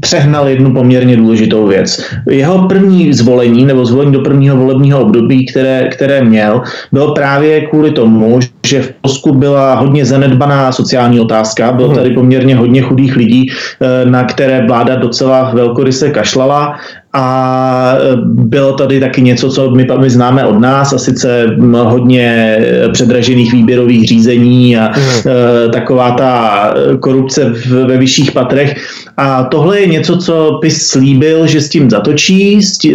přehnal 0.00 0.48
jednu 0.48 0.72
poměrně 0.72 1.16
důležitou 1.16 1.66
věc. 1.66 2.04
Jeho 2.30 2.68
první 2.68 3.12
zvolení 3.12 3.64
nebo 3.64 3.86
zvolení 3.86 4.12
do 4.12 4.20
prvního 4.20 4.56
volebního 4.56 5.00
období, 5.00 5.46
které, 5.46 5.88
které 5.88 6.24
měl, 6.24 6.62
bylo 6.92 7.14
právě 7.14 7.60
kvůli 7.60 7.90
tomu, 7.90 8.40
že 8.66 8.82
v 8.82 8.92
Polsku 9.00 9.34
byla 9.34 9.74
hodně 9.74 10.04
zanedbaná 10.04 10.72
sociální 10.72 11.20
otázka, 11.20 11.72
bylo 11.72 11.88
mhm. 11.88 11.96
tady 11.96 12.10
poměrně 12.10 12.56
hodně 12.56 12.82
chudých 12.82 13.16
lidí, 13.16 13.50
eh, 13.50 14.10
na 14.10 14.24
které 14.24 14.66
vláda 14.66 14.96
docela 14.96 15.50
velkoryse 15.54 16.10
kašlala 16.10 16.76
a 17.12 17.94
e, 17.96 18.16
bylo 18.24 18.72
tady 18.72 19.00
taky 19.00 19.22
něco, 19.22 19.50
co 19.50 19.70
my, 19.70 19.86
my 20.00 20.10
známe 20.10 20.44
od 20.44 20.58
nás, 20.58 20.92
a 20.92 20.98
sice 20.98 21.46
hodně 21.72 22.58
předražených 22.92 23.52
výběrových 23.52 24.08
řízení 24.08 24.76
a 24.76 24.90
mm. 24.96 25.32
taková 25.72 26.10
ta 26.10 26.74
korupce 27.00 27.44
v, 27.44 27.66
ve 27.66 27.96
vyšších 27.96 28.32
patrech. 28.32 28.76
A 29.16 29.44
tohle 29.44 29.80
je 29.80 29.86
něco, 29.86 30.16
co 30.16 30.58
PIS 30.60 30.86
slíbil, 30.86 31.46
že 31.46 31.60
s 31.60 31.68
tím 31.68 31.90
zatočí. 31.90 32.58
E, 32.58 32.92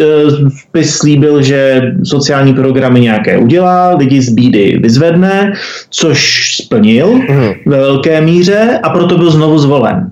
PIS 0.72 0.98
slíbil, 0.98 1.42
že 1.42 1.82
sociální 2.04 2.54
programy 2.54 3.00
nějaké 3.00 3.38
udělá, 3.38 3.96
lidi 3.96 4.22
z 4.22 4.30
bídy 4.30 4.80
vyzvedne, 4.84 5.54
což 5.90 6.50
splnil 6.62 7.08
mm. 7.08 7.52
ve 7.66 7.78
velké 7.78 8.22
míře 8.22 8.80
a 8.84 8.90
proto 8.90 9.18
byl 9.18 9.32
znovu 9.32 9.60
zvolen. 9.60 10.10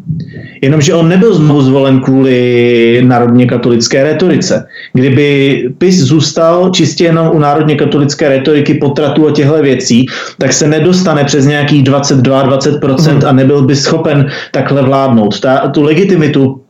Jenomže 0.61 0.93
on 0.93 1.09
nebyl 1.09 1.33
znovu 1.33 1.61
zvolen 1.61 1.99
kvůli 1.99 3.01
národně 3.05 3.45
katolické 3.45 4.03
retorice. 4.03 4.67
Kdyby 4.93 5.69
PIS 5.77 5.95
zůstal 5.95 6.69
čistě 6.69 7.03
jenom 7.03 7.29
u 7.33 7.39
národně 7.39 7.75
katolické 7.75 8.29
retoriky 8.29 8.73
potratu 8.73 9.27
a 9.27 9.31
těchto 9.31 9.61
věcí, 9.61 10.05
tak 10.37 10.53
se 10.53 10.67
nedostane 10.67 11.23
přes 11.23 11.45
nějakých 11.45 11.83
22-20% 11.83 13.13
mm. 13.13 13.21
a 13.27 13.31
nebyl 13.31 13.61
by 13.61 13.75
schopen 13.75 14.29
takhle 14.51 14.81
vládnout. 14.81 15.39
Ta, 15.39 15.57
tu 15.57 15.81
legitimitu 15.81 16.60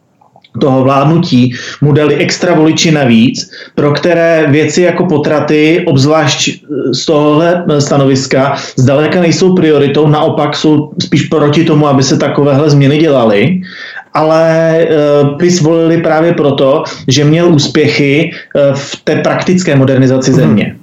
toho 0.60 0.84
vládnutí 0.84 1.54
mu 1.82 1.92
dali 1.92 2.16
extra 2.16 2.54
voliči 2.54 2.92
navíc, 2.92 3.52
pro 3.76 3.92
které 3.92 4.46
věci 4.50 4.82
jako 4.82 5.06
potraty, 5.06 5.84
obzvlášť 5.88 6.50
z 6.92 7.06
tohohle 7.06 7.66
stanoviska, 7.80 8.56
zdaleka 8.76 9.22
nejsou 9.22 9.56
prioritou, 9.56 10.08
naopak 10.08 10.56
jsou 10.56 10.92
spíš 11.00 11.22
proti 11.22 11.64
tomu, 11.64 11.88
aby 11.88 12.04
se 12.04 12.18
takovéhle 12.18 12.70
změny 12.70 12.98
dělaly 12.98 13.62
ale 14.14 14.78
uh, 15.24 15.38
PIS 15.38 15.62
volili 15.62 16.02
právě 16.02 16.34
proto, 16.34 16.84
že 17.08 17.24
měl 17.24 17.54
úspěchy 17.54 18.32
v 18.74 19.02
té 19.04 19.16
praktické 19.16 19.76
modernizaci 19.76 20.34
země. 20.34 20.76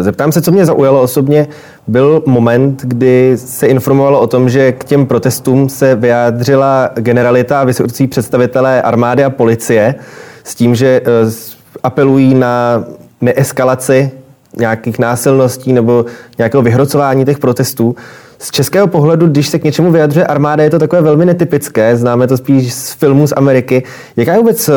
Zeptám 0.00 0.32
se, 0.32 0.42
co 0.42 0.52
mě 0.52 0.66
zaujalo 0.66 1.02
osobně. 1.02 1.46
Byl 1.86 2.22
moment, 2.26 2.82
kdy 2.84 3.32
se 3.36 3.66
informovalo 3.66 4.20
o 4.20 4.26
tom, 4.26 4.48
že 4.48 4.72
k 4.72 4.84
těm 4.84 5.06
protestům 5.06 5.68
se 5.68 5.94
vyjádřila 5.94 6.90
generalita 6.94 7.60
a 7.60 7.64
vysocí 7.64 8.06
představitelé 8.06 8.82
armády 8.82 9.24
a 9.24 9.30
policie 9.30 9.94
s 10.44 10.54
tím, 10.54 10.74
že 10.74 11.00
eh, 11.04 11.10
apelují 11.82 12.34
na 12.34 12.84
neeskalaci 13.20 14.10
nějakých 14.56 14.98
násilností 14.98 15.72
nebo 15.72 16.04
nějakého 16.38 16.62
vyhrocování 16.62 17.24
těch 17.24 17.38
protestů. 17.38 17.96
Z 18.38 18.50
českého 18.50 18.86
pohledu, 18.86 19.26
když 19.26 19.48
se 19.48 19.58
k 19.58 19.64
něčemu 19.64 19.92
vyjadřuje 19.92 20.26
armáda, 20.26 20.64
je 20.64 20.70
to 20.70 20.78
takové 20.78 21.02
velmi 21.02 21.26
netypické, 21.26 21.96
známe 21.96 22.26
to 22.26 22.36
spíš 22.36 22.74
z 22.74 22.92
filmů 22.92 23.26
z 23.26 23.32
Ameriky. 23.36 23.82
Jaká 24.16 24.32
je 24.32 24.38
vůbec, 24.38 24.68
eh, 24.68 24.72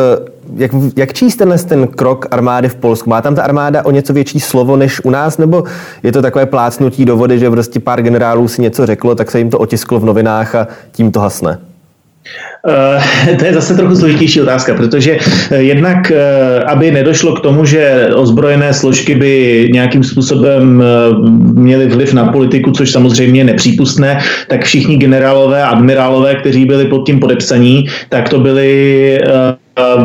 jak, 0.55 0.71
jak 0.95 1.13
číst 1.13 1.35
tenhle 1.35 1.57
ten 1.57 1.87
krok 1.87 2.27
armády 2.31 2.69
v 2.69 2.75
Polsku? 2.75 3.09
Má 3.09 3.21
tam 3.21 3.35
ta 3.35 3.43
armáda 3.43 3.85
o 3.85 3.91
něco 3.91 4.13
větší 4.13 4.39
slovo 4.39 4.75
než 4.75 5.01
u 5.03 5.09
nás, 5.09 5.37
nebo 5.37 5.63
je 6.03 6.11
to 6.11 6.21
takové 6.21 6.45
plácnutí 6.45 7.05
do 7.05 7.17
vody, 7.17 7.39
že 7.39 7.49
prostě 7.49 7.79
pár 7.79 8.01
generálů 8.01 8.47
si 8.47 8.61
něco 8.61 8.85
řeklo, 8.85 9.15
tak 9.15 9.31
se 9.31 9.39
jim 9.39 9.49
to 9.49 9.59
otisklo 9.59 9.99
v 9.99 10.05
novinách 10.05 10.55
a 10.55 10.67
tím 10.91 11.11
to 11.11 11.19
hasne? 11.19 11.59
Eh, 12.67 13.35
to 13.35 13.45
je 13.45 13.53
zase 13.53 13.75
trochu 13.75 13.95
složitější 13.95 14.41
otázka, 14.41 14.73
protože 14.73 15.17
eh, 15.51 15.57
jednak, 15.57 16.11
eh, 16.11 16.63
aby 16.63 16.91
nedošlo 16.91 17.35
k 17.35 17.39
tomu, 17.39 17.65
že 17.65 18.09
ozbrojené 18.15 18.73
složky 18.73 19.15
by 19.15 19.69
nějakým 19.73 20.03
způsobem 20.03 20.83
měly 21.53 21.87
vliv 21.87 22.13
na 22.13 22.25
politiku, 22.25 22.71
což 22.71 22.91
samozřejmě 22.91 23.39
je 23.39 23.43
nepřípustné, 23.43 24.19
tak 24.47 24.63
všichni 24.63 24.97
generálové 24.97 25.63
a 25.63 25.67
admirálové, 25.67 26.35
kteří 26.35 26.65
byli 26.65 26.85
pod 26.85 27.05
tím 27.05 27.19
podepsaní, 27.19 27.85
tak 28.09 28.29
to 28.29 28.39
byli 28.39 29.19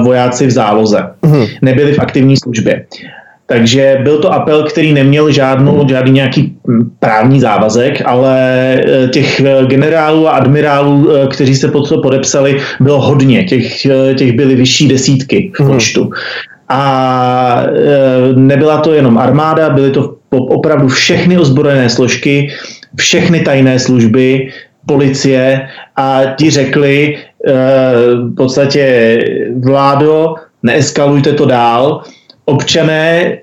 vojáci 0.03 0.47
v 0.47 0.51
záloze. 0.51 1.07
Mhm. 1.23 1.47
Nebyli 1.63 1.93
v 1.93 1.99
aktivní 1.99 2.37
službě. 2.37 2.87
Takže 3.47 3.99
byl 4.03 4.19
to 4.19 4.33
apel, 4.33 4.63
který 4.63 4.93
neměl 4.93 5.31
žádnou, 5.31 5.89
žádný 5.89 6.13
nějaký 6.13 6.57
právní 6.99 7.41
závazek, 7.41 8.03
ale 8.05 8.37
eh, 8.75 9.09
těch 9.09 9.41
eh, 9.41 9.67
generálů 9.67 10.29
a 10.29 10.31
admirálů, 10.31 11.11
eh, 11.11 11.27
kteří 11.27 11.55
se 11.55 11.69
pod 11.69 11.89
to 11.89 12.01
podepsali, 12.01 12.61
bylo 12.81 13.01
hodně. 13.01 13.45
Těch, 13.45 13.87
těch 14.17 14.33
byly 14.33 14.55
vyšší 14.55 14.89
desítky 14.89 15.53
v 15.57 15.61
mhm. 15.61 15.73
počtu. 15.73 16.11
A 16.69 17.67
nebyla 18.37 18.81
to 18.81 18.93
jenom 18.93 19.19
armáda, 19.19 19.71
byly 19.71 19.91
to 19.91 20.17
opravdu 20.31 20.89
všechny 20.89 21.39
ozbrojené 21.39 21.89
složky, 21.89 22.49
všechny 22.97 23.41
tajné 23.41 23.79
služby, 23.79 24.49
policie 24.87 25.69
a 25.97 26.21
ti 26.37 26.51
řekli 26.51 27.17
v 27.47 28.35
podstatě 28.37 29.19
vládo, 29.59 30.35
neeskalujte 30.63 31.33
to 31.33 31.47
dál, 31.47 32.03
občané, 32.45 33.39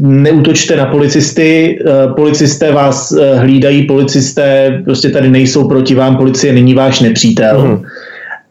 neutočte 0.00 0.76
na 0.76 0.86
policisty, 0.86 1.78
eh, 1.80 2.12
policisté 2.14 2.72
vás 2.72 3.12
eh, 3.12 3.38
hlídají, 3.38 3.86
policisté 3.86 4.80
prostě 4.84 5.08
tady 5.08 5.30
nejsou 5.30 5.68
proti 5.68 5.94
vám, 5.94 6.16
policie 6.16 6.52
není 6.52 6.74
váš 6.74 7.00
nepřítel. 7.00 7.66
Mm. 7.66 7.82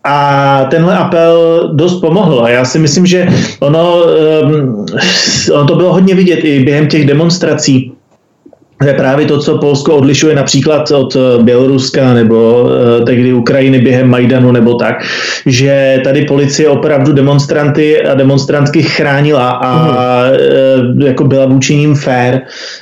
A 0.04 0.66
tenhle 0.72 0.98
apel 0.98 1.70
dost 1.74 2.02
pomohl. 2.02 2.44
A 2.44 2.50
já 2.50 2.66
si 2.66 2.80
myslím, 2.80 3.06
že 3.06 3.28
ono, 3.60 4.04
um, 4.44 4.86
ono 5.54 5.68
to 5.68 5.76
bylo 5.76 5.94
hodně 5.94 6.16
vidět 6.16 6.40
i 6.44 6.64
během 6.64 6.88
těch 6.88 7.06
demonstrací 7.06 7.92
je 8.88 8.94
právě 8.94 9.26
to, 9.26 9.40
co 9.40 9.58
Polsko 9.58 9.96
odlišuje 9.96 10.36
například 10.36 10.92
od 10.92 11.16
eh, 11.16 11.44
Běloruska 11.44 12.14
nebo 12.14 12.62
uh, 12.62 13.06
tehdy 13.06 13.34
Ukrajiny 13.34 13.80
během 13.80 14.10
Majdanu 14.10 14.52
nebo 14.52 14.74
tak, 14.74 14.96
že 15.46 16.02
tady 16.04 16.26
policie 16.26 16.70
opravdu 16.70 17.14
demonstranty 17.14 18.02
a 18.02 18.14
demonstrantky 18.14 18.84
chránila 18.84 19.50
a 19.50 20.24
uh, 20.30 21.04
jako 21.04 21.24
byla 21.24 21.46
vůči 21.46 21.76
ním 21.76 21.96
fair, 21.96 22.40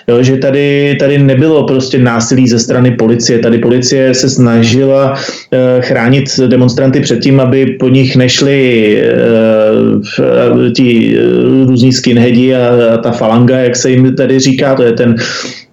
jo, 0.08 0.24
že 0.24 0.38
tady, 0.38 0.98
tady 1.00 1.18
nebylo 1.18 1.63
prostě 1.63 2.00
násilí 2.00 2.48
ze 2.48 2.60
strany 2.60 2.92
policie, 2.92 3.39
tady 3.39 3.58
policie 3.58 4.13
se 4.13 4.30
snažila 4.30 5.13
chránit 5.82 6.39
demonstranty 6.48 7.00
před 7.00 7.20
tím, 7.20 7.39
aby 7.39 7.66
po 7.66 7.89
nich 7.89 8.16
nešli 8.16 8.58
ti 10.75 11.18
různí 11.66 11.94
skinheadi 11.94 12.56
a, 12.56 12.98
ta 12.98 13.12
falanga, 13.12 13.58
jak 13.58 13.75
se 13.75 13.89
jim 13.92 14.16
tady 14.16 14.39
říká, 14.39 14.75
to 14.75 14.84
je 14.84 14.92
ten 14.92 15.16
Eh, 15.16 15.67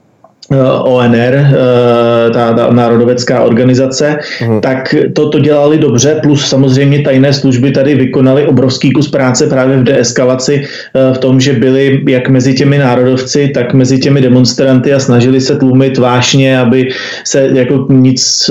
ONR, 0.83 1.35
eh, 1.35 2.31
ta, 2.33 2.53
ta 2.53 2.71
národovecká 2.73 3.41
organizace, 3.41 4.17
uh-huh. 4.41 4.61
tak 4.61 4.95
to, 5.13 5.29
to 5.29 5.39
dělali 5.39 5.79
dobře, 5.79 6.21
plus 6.23 6.49
samozřejmě 6.49 7.03
tajné 7.03 7.33
služby 7.33 7.71
tady 7.71 7.95
vykonali 7.95 8.47
obrovský 8.47 8.93
kus 8.93 9.11
práce 9.11 9.47
právě 9.47 9.77
v 9.77 9.85
deeskalaci, 9.85 10.65
eh, 10.95 11.15
v 11.15 11.19
tom, 11.19 11.41
že 11.41 11.53
byli 11.53 12.03
jak 12.09 12.29
mezi 12.29 12.55
těmi 12.55 12.79
národovci, 12.79 13.49
tak 13.55 13.75
mezi 13.75 13.99
těmi 13.99 14.21
demonstranty 14.21 14.93
a 14.93 14.99
snažili 14.99 15.41
se 15.41 15.57
tlumit 15.57 15.99
vášně, 15.99 16.59
aby 16.59 16.89
se 17.25 17.51
jako 17.53 17.87
nic 17.91 18.51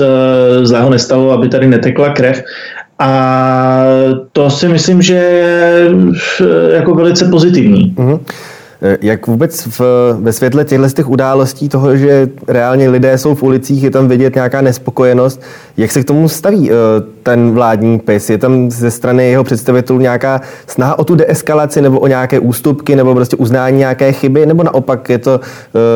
zlého 0.62 0.90
nestalo, 0.90 1.30
aby 1.30 1.48
tady 1.48 1.66
netekla 1.66 2.08
krev. 2.08 2.42
A 2.98 3.84
to 4.32 4.50
si 4.50 4.68
myslím, 4.68 5.02
že 5.02 5.14
je 5.14 5.90
jako 6.74 6.94
velice 6.94 7.24
pozitivní. 7.24 7.94
Uh-huh. 7.96 8.20
Eh, 8.86 8.98
jak 9.00 9.26
vůbec 9.26 9.66
v, 9.66 9.80
ve 10.20 10.32
světle 10.32 10.64
těchto 10.64 10.88
těch 10.88 11.08
událostí 11.08 11.68
toho, 11.68 11.96
že 11.96 12.28
reálně 12.48 12.88
lidé 12.88 13.18
jsou 13.18 13.34
v 13.34 13.42
ulicích, 13.42 13.82
je 13.82 13.90
tam 13.90 14.08
vidět 14.08 14.34
nějaká 14.34 14.60
nespokojenost, 14.60 15.42
jak 15.76 15.92
se 15.92 16.02
k 16.02 16.06
tomu 16.06 16.28
staví 16.28 16.70
eh, 16.70 16.74
ten 17.22 17.50
vládní 17.50 17.98
PIS? 17.98 18.30
Je 18.30 18.38
tam 18.38 18.70
ze 18.70 18.90
strany 18.90 19.30
jeho 19.30 19.44
představitelů 19.44 19.98
nějaká 19.98 20.40
snaha 20.66 20.98
o 20.98 21.04
tu 21.04 21.14
deeskalaci 21.14 21.82
nebo 21.82 22.00
o 22.00 22.06
nějaké 22.06 22.38
ústupky 22.38 22.96
nebo 22.96 23.14
prostě 23.14 23.36
uznání 23.36 23.78
nějaké 23.78 24.12
chyby, 24.12 24.46
nebo 24.46 24.62
naopak 24.62 25.10
je 25.10 25.18
to 25.18 25.40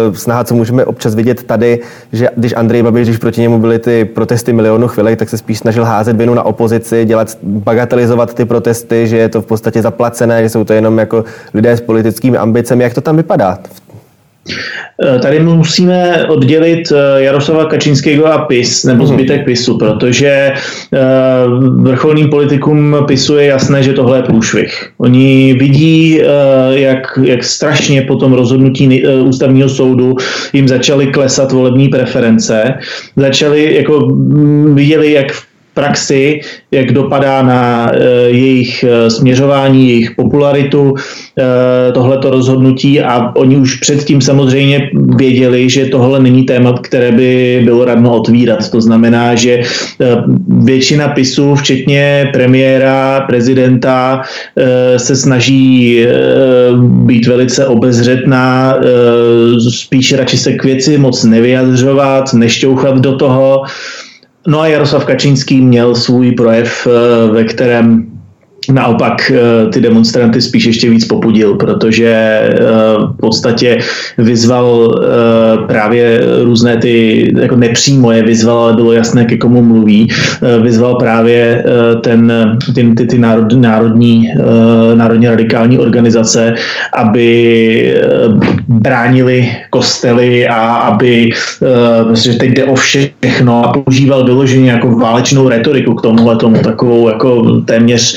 uh, 0.08 0.14
snaha, 0.14 0.44
co 0.44 0.54
můžeme 0.54 0.84
občas 0.84 1.14
vidět 1.14 1.42
tady, 1.42 1.80
že 2.12 2.28
když 2.36 2.54
Andrej 2.56 2.82
Babiš, 2.82 3.08
když 3.08 3.18
proti 3.18 3.40
němu 3.40 3.58
byly 3.58 3.78
ty 3.78 4.04
protesty 4.04 4.52
milionu 4.52 4.88
chvilek, 4.88 5.18
tak 5.18 5.28
se 5.28 5.38
spíš 5.38 5.58
snažil 5.58 5.84
házet 5.84 6.16
vinu 6.16 6.34
na 6.34 6.42
opozici, 6.42 7.04
dělat, 7.04 7.38
bagatelizovat 7.42 8.34
ty 8.34 8.44
protesty, 8.44 9.06
že 9.06 9.16
je 9.16 9.28
to 9.28 9.42
v 9.42 9.46
podstatě 9.46 9.82
zaplacené, 9.82 10.42
že 10.42 10.48
jsou 10.48 10.64
to 10.64 10.72
jenom 10.72 10.98
jako 10.98 11.24
lidé 11.54 11.76
s 11.76 11.80
politickými 11.80 12.36
ambicemi. 12.36 12.77
Jak 12.80 12.94
to 12.94 13.00
tam 13.00 13.16
vypadá 13.16 13.58
Eh, 15.04 15.18
tady 15.18 15.40
musíme 15.40 16.26
oddělit 16.26 16.92
eh, 16.92 17.22
Jaroslava 17.22 17.64
Kačínského 17.64 18.26
a 18.26 18.38
PIS, 18.38 18.84
nebo 18.84 19.04
mhm. 19.04 19.12
zbytek 19.12 19.44
PISu, 19.44 19.78
protože 19.78 20.28
eh, 20.28 20.98
vrcholným 21.76 22.30
politikům 22.30 22.96
PISu 23.06 23.36
je 23.36 23.44
jasné, 23.44 23.82
že 23.82 23.92
tohle 23.92 24.18
je 24.18 24.22
průšvih. 24.22 24.90
Oni 24.98 25.54
vidí, 25.54 26.20
jak, 26.70 27.18
jak 27.22 27.44
strašně 27.44 28.02
po 28.02 28.16
tom 28.16 28.32
rozhodnutí 28.32 29.06
ústavního 29.06 29.68
soudu 29.68 30.16
jim 30.52 30.68
začaly 30.68 31.06
klesat 31.06 31.52
volební 31.52 31.88
preference, 31.88 32.74
začali, 33.16 33.74
jako 33.74 34.00
mm, 34.00 34.74
viděli, 34.74 35.12
jak 35.12 35.32
v 35.32 35.47
praxi, 35.78 36.40
jak 36.70 36.92
dopadá 36.92 37.42
na 37.42 37.92
eh, 37.94 38.30
jejich 38.34 38.84
eh, 38.84 39.10
směřování, 39.10 39.88
jejich 39.88 40.10
popularitu, 40.10 40.94
eh, 40.94 41.92
tohleto 41.92 42.30
rozhodnutí 42.30 43.00
a 43.00 43.30
oni 43.36 43.56
už 43.56 43.76
předtím 43.76 44.20
samozřejmě 44.20 44.90
věděli, 45.16 45.70
že 45.70 45.86
tohle 45.86 46.18
není 46.20 46.42
téma, 46.42 46.74
které 46.82 47.12
by 47.12 47.62
bylo 47.64 47.84
radno 47.84 48.10
otvírat. 48.10 48.70
To 48.70 48.80
znamená, 48.80 49.34
že 49.34 49.62
většina 50.48 51.08
pisů, 51.08 51.54
včetně 51.54 52.30
premiéra, 52.32 53.20
prezidenta, 53.20 54.22
se 54.96 55.16
snaží 55.16 56.06
být 57.06 57.26
velice 57.26 57.66
obezřetná, 57.66 58.76
spíš 59.70 60.12
radši 60.12 60.36
se 60.38 60.52
k 60.52 60.64
věci 60.64 60.98
moc 60.98 61.24
nevyjadřovat, 61.24 62.34
nešťouchat 62.34 62.98
do 62.98 63.16
toho. 63.16 63.62
No 64.48 64.60
a 64.60 64.66
Jaroslav 64.66 65.04
Kačínský 65.04 65.60
měl 65.60 65.94
svůj 65.94 66.32
projev, 66.32 66.86
eh, 66.86 67.30
ve 67.32 67.44
kterém 67.44 68.17
naopak 68.72 69.30
eh, 69.30 69.66
ty 69.72 69.80
demonstranty 69.80 70.40
spíš 70.40 70.64
ještě 70.64 70.90
víc 70.90 71.04
popudil, 71.04 71.54
protože 71.54 72.08
eh, 72.08 72.56
v 72.98 73.16
podstatě 73.20 73.78
vyzval 74.18 74.68
právě 75.66 76.20
různé 76.44 76.76
ty, 76.76 77.28
jako 77.40 77.56
nepřímo 77.56 78.12
je 78.12 78.22
vyzval, 78.22 78.58
ale 78.58 78.72
bylo 78.72 78.92
jasné, 78.92 79.24
ke 79.24 79.36
komu 79.36 79.62
mluví, 79.62 80.08
vyzval 80.62 80.94
právě 80.94 81.64
ten, 82.02 82.32
ty, 82.74 82.94
ty, 82.96 83.06
ty 83.06 83.18
národ, 83.18 83.52
národní, 83.52 84.32
národní 84.94 85.28
radikální 85.28 85.78
organizace, 85.78 86.54
aby 86.94 88.02
bránili 88.68 89.50
kostely 89.70 90.48
a 90.48 90.60
aby, 90.60 91.30
že 92.14 92.32
teď 92.32 92.50
jde 92.50 92.64
o 92.64 92.74
všechno 92.74 93.64
a 93.64 93.72
používal 93.72 94.24
vyloženě 94.24 94.70
jako 94.70 94.90
válečnou 94.90 95.48
retoriku 95.48 95.94
k 95.94 96.02
tomuhle 96.02 96.36
tomu, 96.36 96.58
takovou 96.62 97.08
jako 97.08 97.60
téměř 97.60 98.16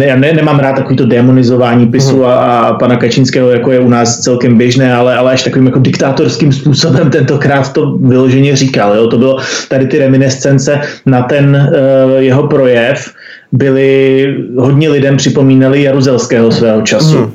já 0.00 0.16
ne, 0.16 0.32
nemám 0.32 0.58
rád 0.58 0.76
takovýto 0.76 1.06
demonizování 1.06 1.86
PISu 1.86 2.16
mhm. 2.16 2.24
a, 2.24 2.34
a 2.34 2.74
pana 2.74 2.96
Kačínského, 2.96 3.50
jako 3.50 3.72
je 3.72 3.80
u 3.80 3.88
nás 3.88 4.20
celkem 4.20 4.58
běžné, 4.58 4.94
ale, 4.94 5.16
ale 5.16 5.32
až 5.32 5.42
takovým 5.42 5.66
jako 5.66 5.78
diktátorským 5.78 6.52
způsobem 6.52 7.10
tentokrát 7.10 7.72
to 7.72 7.98
vyloženě 8.00 8.56
říkal. 8.56 8.94
Jo? 8.94 9.06
To 9.06 9.18
bylo 9.18 9.38
tady 9.68 9.86
ty 9.86 9.98
reminiscence 9.98 10.80
na 11.06 11.22
ten 11.22 11.70
uh, 11.70 12.22
jeho 12.22 12.46
projev, 12.46 13.10
byli, 13.52 14.26
hodně 14.58 14.88
lidem 14.88 15.16
připomínali 15.16 15.82
Jaruzelského 15.82 16.52
svého 16.52 16.82
času. 16.82 17.18
Mm 17.18 17.33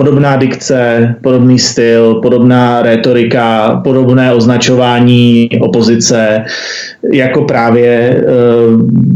podobná 0.00 0.36
dikce, 0.36 1.14
podobný 1.20 1.58
styl, 1.58 2.14
podobná 2.14 2.82
retorika, 2.82 3.80
podobné 3.84 4.34
označování 4.34 5.48
opozice, 5.60 6.44
jako 7.12 7.44
právě 7.44 7.88
eh, 7.88 8.24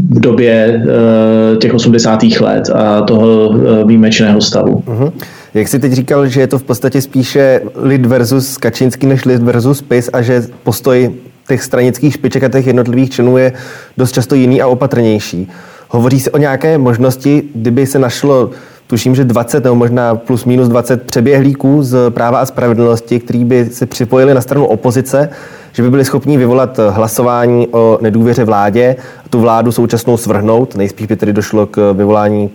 v 0.09 0.19
době 0.19 0.53
eh, 0.53 1.57
těch 1.57 1.73
80. 1.73 2.23
let 2.23 2.69
a 2.73 3.01
toho 3.01 3.55
eh, 3.55 3.83
výjimečného 3.85 4.41
stavu. 4.41 4.83
Uh-huh. 4.87 5.11
Jak 5.53 5.67
jsi 5.67 5.79
teď 5.79 5.91
říkal, 5.91 6.27
že 6.27 6.41
je 6.41 6.47
to 6.47 6.59
v 6.59 6.63
podstatě 6.63 7.01
spíše 7.01 7.61
lid 7.81 8.05
versus 8.05 8.57
Kačínský 8.57 9.07
než 9.07 9.25
lid 9.25 9.41
versus 9.41 9.81
PIS 9.81 10.09
a 10.13 10.21
že 10.21 10.43
postoj 10.63 11.11
těch 11.47 11.63
stranických 11.63 12.13
špiček 12.13 12.43
a 12.43 12.49
těch 12.49 12.67
jednotlivých 12.67 13.09
členů 13.09 13.37
je 13.37 13.53
dost 13.97 14.11
často 14.11 14.35
jiný 14.35 14.61
a 14.61 14.67
opatrnější. 14.67 15.49
Hovoří 15.89 16.19
se 16.19 16.31
o 16.31 16.37
nějaké 16.37 16.77
možnosti, 16.77 17.43
kdyby 17.55 17.85
se 17.87 17.99
našlo 17.99 18.49
tuším, 18.87 19.15
že 19.15 19.23
20 19.23 19.63
nebo 19.63 19.75
možná 19.75 20.15
plus 20.15 20.45
minus 20.45 20.67
20 20.67 21.03
přeběhlíků 21.03 21.83
z 21.83 22.09
práva 22.09 22.39
a 22.39 22.45
spravedlnosti, 22.45 23.19
kteří 23.19 23.45
by 23.45 23.65
se 23.65 23.85
připojili 23.85 24.33
na 24.33 24.41
stranu 24.41 24.65
opozice, 24.65 25.29
že 25.71 25.83
by 25.83 25.89
byli 25.89 26.05
schopni 26.05 26.37
vyvolat 26.37 26.79
hlasování 26.89 27.67
o 27.67 27.97
nedůvěře 28.01 28.43
vládě, 28.43 28.95
tu 29.29 29.39
vládu 29.39 29.71
současnou 29.71 30.17
svrhnout, 30.17 30.75
nejspíš 30.75 31.07
by 31.07 31.15
tedy 31.15 31.33
došlo 31.33 31.65
k 31.65 31.93
vyvolání 31.93 32.49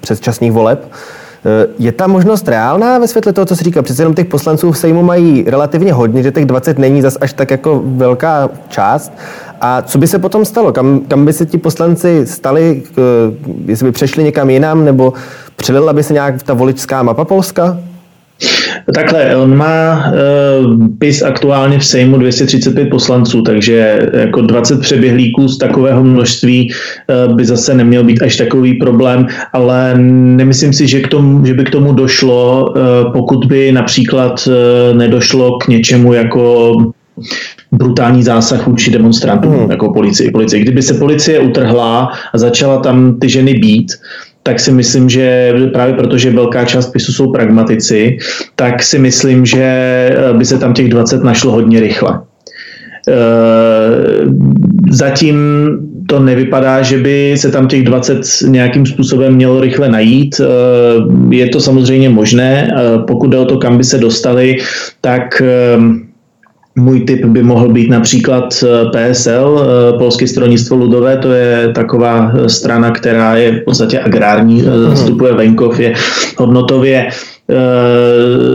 předčasných 0.00 0.52
voleb. 0.52 0.88
Je 1.78 1.92
ta 1.92 2.06
možnost 2.06 2.48
reálná 2.48 2.98
ve 2.98 3.08
světle 3.08 3.32
toho, 3.32 3.44
co 3.44 3.56
se 3.56 3.64
říká? 3.64 3.82
Přece 3.82 4.02
jenom 4.02 4.14
těch 4.14 4.26
poslanců 4.26 4.72
v 4.72 4.78
Sejmu 4.78 5.02
mají 5.02 5.44
relativně 5.46 5.92
hodně, 5.92 6.22
že 6.22 6.32
těch 6.32 6.46
20 6.46 6.78
není 6.78 7.02
zas 7.02 7.16
až 7.20 7.32
tak 7.32 7.50
jako 7.50 7.82
velká 7.84 8.50
část. 8.68 9.12
A 9.60 9.82
co 9.82 9.98
by 9.98 10.06
se 10.06 10.18
potom 10.18 10.44
stalo? 10.44 10.72
Kam, 10.72 11.00
kam 11.08 11.24
by 11.24 11.32
se 11.32 11.46
ti 11.46 11.58
poslanci 11.58 12.26
stali, 12.26 12.82
jestli 13.66 13.86
by 13.86 13.92
přešli 13.92 14.24
někam 14.24 14.50
jinam, 14.50 14.84
nebo 14.84 15.12
přelila 15.56 15.92
by 15.92 16.02
se 16.02 16.12
nějak 16.12 16.42
ta 16.42 16.54
voličská 16.54 17.02
mapa 17.02 17.24
Polska? 17.24 17.78
Takhle, 18.94 19.36
on 19.36 19.56
má 19.56 19.96
uh, 19.96 20.88
PIS 20.98 21.22
aktuálně 21.22 21.78
v 21.78 21.84
Sejmu 21.84 22.18
235 22.18 22.90
poslanců, 22.90 23.42
takže 23.42 24.08
jako 24.12 24.40
20 24.40 24.80
přeběhlíků 24.80 25.48
z 25.48 25.58
takového 25.58 26.04
množství 26.04 26.70
uh, 27.28 27.36
by 27.36 27.44
zase 27.44 27.74
neměl 27.74 28.04
být 28.04 28.22
až 28.22 28.36
takový 28.36 28.74
problém, 28.74 29.26
ale 29.52 29.94
nemyslím 30.36 30.72
si, 30.72 30.88
že, 30.88 31.00
k 31.00 31.08
tomu, 31.08 31.46
že 31.46 31.54
by 31.54 31.64
k 31.64 31.70
tomu 31.70 31.92
došlo, 31.92 32.66
uh, 32.70 33.12
pokud 33.12 33.44
by 33.44 33.72
například 33.72 34.48
uh, 34.48 34.98
nedošlo 34.98 35.58
k 35.58 35.68
něčemu 35.68 36.12
jako 36.12 36.72
brutální 37.72 38.22
zásah 38.22 38.66
vůči 38.66 38.90
demonstrantům, 38.90 39.52
hmm. 39.52 39.70
jako 39.70 39.92
policii, 39.92 40.30
policii. 40.30 40.62
Kdyby 40.62 40.82
se 40.82 40.94
policie 40.94 41.40
utrhla 41.40 42.12
a 42.32 42.38
začala 42.38 42.78
tam 42.78 43.18
ty 43.20 43.28
ženy 43.28 43.54
být, 43.54 43.92
tak 44.46 44.60
si 44.60 44.72
myslím, 44.72 45.08
že 45.08 45.54
právě 45.72 45.94
protože 45.94 46.30
velká 46.30 46.64
část 46.64 46.86
pisu 46.86 47.12
jsou 47.12 47.32
pragmatici, 47.32 48.18
tak 48.54 48.82
si 48.82 48.98
myslím, 48.98 49.46
že 49.46 49.62
eh, 49.62 50.32
by 50.32 50.44
se 50.44 50.58
tam 50.58 50.74
těch 50.74 50.88
20 50.88 51.24
našlo 51.24 51.52
hodně 51.52 51.80
rychle. 51.80 52.20
Eh, 53.08 53.14
zatím 54.90 55.36
to 56.08 56.20
nevypadá, 56.20 56.82
že 56.82 56.98
by 56.98 57.34
se 57.36 57.50
tam 57.50 57.68
těch 57.68 57.82
20 57.82 58.22
nějakým 58.46 58.86
způsobem 58.86 59.34
mělo 59.34 59.60
rychle 59.60 59.88
najít. 59.88 60.40
Eh, 60.40 60.46
je 61.34 61.48
to 61.48 61.60
samozřejmě 61.60 62.08
možné, 62.08 62.70
pokud 63.06 63.30
jde 63.30 63.38
o 63.38 63.44
to, 63.44 63.58
kam 63.58 63.78
by 63.78 63.84
se 63.84 63.98
dostali, 63.98 64.56
tak 65.00 65.42
můj 66.76 67.00
typ 67.00 67.24
by 67.24 67.42
mohl 67.42 67.68
být 67.68 67.90
například 67.90 68.64
eh, 68.64 69.12
PSL, 69.12 69.60
eh, 69.60 69.98
Polské 69.98 70.26
stranictvo 70.26 70.76
ludové, 70.76 71.16
to 71.16 71.32
je 71.32 71.72
taková 71.74 72.32
eh, 72.34 72.48
strana, 72.48 72.90
která 72.90 73.36
je 73.36 73.60
v 73.60 73.64
podstatě 73.64 74.00
agrární, 74.00 74.64
zastupuje 74.88 75.32
venkov, 75.32 75.80
je 75.80 75.94
hodnotově 76.36 77.08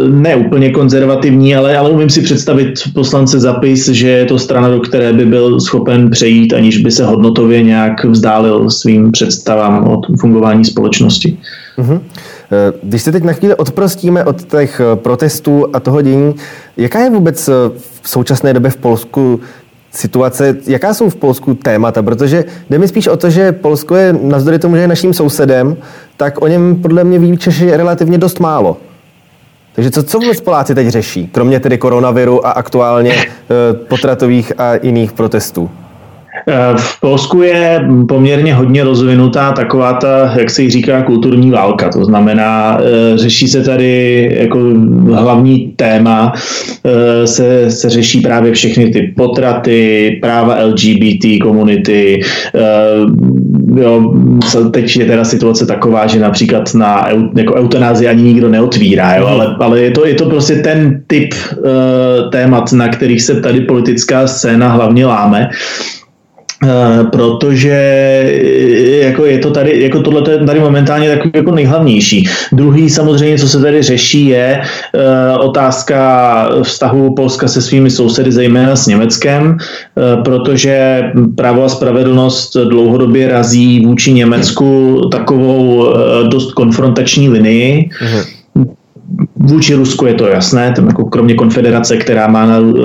ne 0.09 0.35
úplně 0.35 0.69
konzervativní, 0.69 1.55
ale, 1.55 1.77
ale 1.77 1.89
umím 1.89 2.09
si 2.09 2.21
představit 2.21 2.73
poslance 2.93 3.39
zapis, 3.39 3.87
že 3.87 4.07
je 4.09 4.25
to 4.25 4.39
strana, 4.39 4.69
do 4.69 4.79
které 4.79 5.13
by 5.13 5.25
byl 5.25 5.59
schopen 5.59 6.09
přejít, 6.09 6.53
aniž 6.53 6.77
by 6.77 6.91
se 6.91 7.05
hodnotově 7.05 7.63
nějak 7.63 8.05
vzdálil 8.05 8.69
svým 8.69 9.11
představám 9.11 9.87
o 9.87 10.01
fungování 10.19 10.65
společnosti. 10.65 11.37
Uh-huh. 11.79 11.99
Když 12.83 13.01
se 13.01 13.11
teď 13.11 13.23
na 13.23 13.33
chvíli 13.33 13.55
odprostíme 13.55 14.25
od 14.25 14.43
těch 14.43 14.81
protestů 14.95 15.65
a 15.73 15.79
toho 15.79 16.01
dění, 16.01 16.35
jaká 16.77 16.99
je 16.99 17.09
vůbec 17.09 17.47
v 18.01 18.09
současné 18.09 18.53
době 18.53 18.71
v 18.71 18.77
Polsku 18.77 19.39
situace, 19.91 20.57
jaká 20.67 20.93
jsou 20.93 21.09
v 21.09 21.15
Polsku 21.15 21.53
témata, 21.53 22.03
protože 22.03 22.45
jde 22.69 22.79
mi 22.79 22.87
spíš 22.87 23.07
o 23.07 23.17
to, 23.17 23.29
že 23.29 23.51
Polsko 23.51 23.95
je, 23.95 24.13
navzdory 24.21 24.59
tomu, 24.59 24.75
že 24.75 24.81
je 24.81 24.87
naším 24.87 25.13
sousedem, 25.13 25.77
tak 26.17 26.41
o 26.41 26.47
něm 26.47 26.75
podle 26.75 27.03
mě 27.03 27.19
ví 27.19 27.37
Češi 27.37 27.71
relativně 27.71 28.17
dost 28.17 28.39
málo. 28.39 28.77
Takže 29.75 29.91
co, 29.91 30.03
co 30.03 30.19
vůbec 30.19 30.41
Poláci 30.41 30.75
teď 30.75 30.87
řeší, 30.87 31.27
kromě 31.27 31.59
tedy 31.59 31.77
koronaviru 31.77 32.47
a 32.47 32.51
aktuálně 32.51 33.25
potratových 33.87 34.59
a 34.59 34.73
jiných 34.81 35.11
protestů? 35.11 35.69
Eh, 36.47 36.53
v 36.77 36.99
Polsku 36.99 37.41
je 37.41 37.87
poměrně 38.07 38.53
hodně 38.53 38.83
rozvinutá 38.83 39.51
taková 39.51 39.93
ta, 39.93 40.33
jak 40.37 40.49
se 40.49 40.61
jí 40.61 40.69
říká, 40.69 41.01
kulturní 41.01 41.51
válka. 41.51 41.89
To 41.89 42.05
znamená, 42.05 42.79
eh, 42.81 43.17
řeší 43.17 43.47
se 43.47 43.63
tady 43.63 44.29
jako 44.39 44.59
hlavní 45.13 45.73
téma, 45.75 46.33
eh, 46.85 47.27
se, 47.27 47.71
se 47.71 47.89
řeší 47.89 48.21
právě 48.21 48.53
všechny 48.53 48.89
ty 48.89 49.13
potraty, 49.17 50.17
práva 50.21 50.55
LGBT 50.55 51.39
komunity. 51.41 52.21
Jo, 53.75 54.13
teď 54.71 54.97
je 54.97 55.05
teda 55.05 55.23
situace 55.23 55.65
taková, 55.65 56.07
že 56.07 56.19
například 56.19 56.73
na 56.73 57.07
jako 57.35 57.53
eutanázii 57.53 58.07
ani 58.07 58.23
nikdo 58.23 58.49
neotvírá, 58.49 59.15
jo, 59.15 59.27
ale, 59.27 59.55
ale 59.59 59.81
je, 59.81 59.91
to, 59.91 60.05
je 60.05 60.13
to 60.13 60.25
prostě 60.25 60.55
ten 60.55 61.03
typ 61.07 61.33
témat, 62.31 62.71
na 62.71 62.87
kterých 62.87 63.21
se 63.21 63.41
tady 63.41 63.61
politická 63.61 64.27
scéna 64.27 64.67
hlavně 64.67 65.05
láme. 65.05 65.49
Eh, 66.63 67.03
protože 67.03 67.71
eh, 67.71 68.97
jako 68.97 69.25
je 69.25 69.39
to 69.39 69.51
tady, 69.51 69.81
jako 69.81 69.99
tohle 69.99 70.31
je 70.31 70.45
tady 70.45 70.59
momentálně 70.59 71.09
takový 71.09 71.31
jako 71.35 71.51
nejhlavnější. 71.51 72.29
Druhý 72.51 72.89
samozřejmě, 72.89 73.37
co 73.37 73.47
se 73.47 73.61
tady 73.61 73.81
řeší, 73.81 74.27
je 74.27 74.61
uh, 74.61 75.45
otázka 75.45 76.49
vztahu 76.63 77.15
Polska 77.15 77.47
se 77.47 77.61
svými 77.61 77.89
sousedy, 77.89 78.31
zejména 78.31 78.75
s 78.75 78.87
Německem, 78.87 79.57
protože 80.23 81.03
právo 81.35 81.63
a 81.63 81.69
spravedlnost 81.69 82.57
dlouhodobě 82.57 83.27
razí 83.27 83.85
vůči 83.85 84.13
Německu 84.13 85.01
takovou 85.11 85.93
dost 86.27 86.51
konfrontační 86.51 87.29
linii. 87.29 87.89
Uh-huh 88.01 88.40
Vůči 89.43 89.75
Rusku 89.75 90.05
je 90.05 90.13
to 90.13 90.27
jasné, 90.27 90.73
tam 90.75 90.87
jako 90.87 91.05
kromě 91.05 91.33
konfederace, 91.33 91.97
která 91.97 92.27
má 92.27 92.45
na 92.45 92.59
uh, 92.59 92.75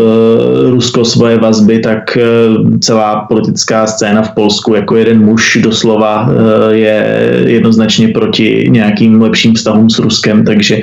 Rusko 0.71 1.05
svoje 1.05 1.38
vazby, 1.38 1.79
tak 1.79 2.19
uh, 2.19 2.79
celá 2.79 3.21
politická 3.29 3.87
scéna 3.87 4.23
v 4.23 4.35
Polsku 4.35 4.75
jako 4.75 4.97
jeden 4.97 5.25
muž 5.25 5.59
doslova 5.62 6.23
uh, 6.23 6.33
je 6.71 7.29
jednoznačně 7.47 8.09
proti 8.09 8.66
nějakým 8.71 9.23
lepším 9.23 9.55
vztahům 9.55 9.90
s 9.90 9.99
Ruskem, 9.99 10.45
takže 10.45 10.81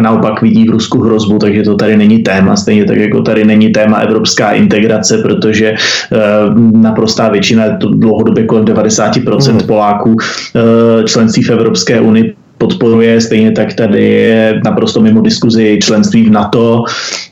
naopak 0.00 0.42
vidí 0.42 0.68
v 0.68 0.70
Rusku 0.70 1.02
hrozbu, 1.02 1.38
takže 1.38 1.62
to 1.62 1.74
tady 1.74 1.96
není 1.96 2.18
téma, 2.18 2.56
stejně 2.56 2.84
tak 2.84 2.96
jako 2.96 3.22
tady 3.22 3.44
není 3.44 3.68
téma 3.68 3.96
evropská 3.96 4.52
integrace, 4.52 5.18
protože 5.18 5.74
naprostá 6.72 7.28
většina, 7.28 7.64
to 7.80 7.88
dlouhodobě 7.88 8.44
kolem 8.44 8.64
90% 8.64 9.52
mm. 9.52 9.60
Poláků 9.60 10.16
členství 11.04 11.42
v 11.42 11.50
Evropské 11.50 12.00
unii 12.00 12.34
podporuje. 12.58 13.20
Stejně 13.20 13.50
tak 13.50 13.74
tady 13.74 14.04
je 14.04 14.60
naprosto 14.64 15.00
mimo 15.00 15.20
diskuzi 15.20 15.78
členství 15.82 16.24
v 16.26 16.30
NATO. 16.30 16.84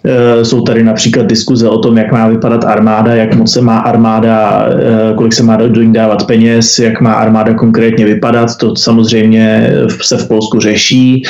E, 0.05 0.45
jsou 0.45 0.61
tady 0.61 0.83
například 0.83 1.27
diskuze 1.27 1.69
o 1.69 1.79
tom, 1.79 1.99
jak 1.99 2.13
má 2.13 2.29
vypadat 2.29 2.65
armáda, 2.65 3.15
jak 3.15 3.35
moc 3.35 3.53
se 3.53 3.61
má 3.61 3.79
armáda, 3.79 4.69
e, 4.69 5.15
kolik 5.15 5.33
se 5.33 5.43
má 5.43 5.57
do 5.57 5.83
ní 5.83 5.93
dávat 5.93 6.27
peněz, 6.27 6.79
jak 6.79 7.01
má 7.01 7.13
armáda 7.13 7.55
konkrétně 7.55 8.05
vypadat. 8.05 8.57
To 8.57 8.77
samozřejmě 8.77 9.73
se 10.03 10.17
v 10.17 10.29
Polsku 10.29 10.61
řeší. 10.61 11.23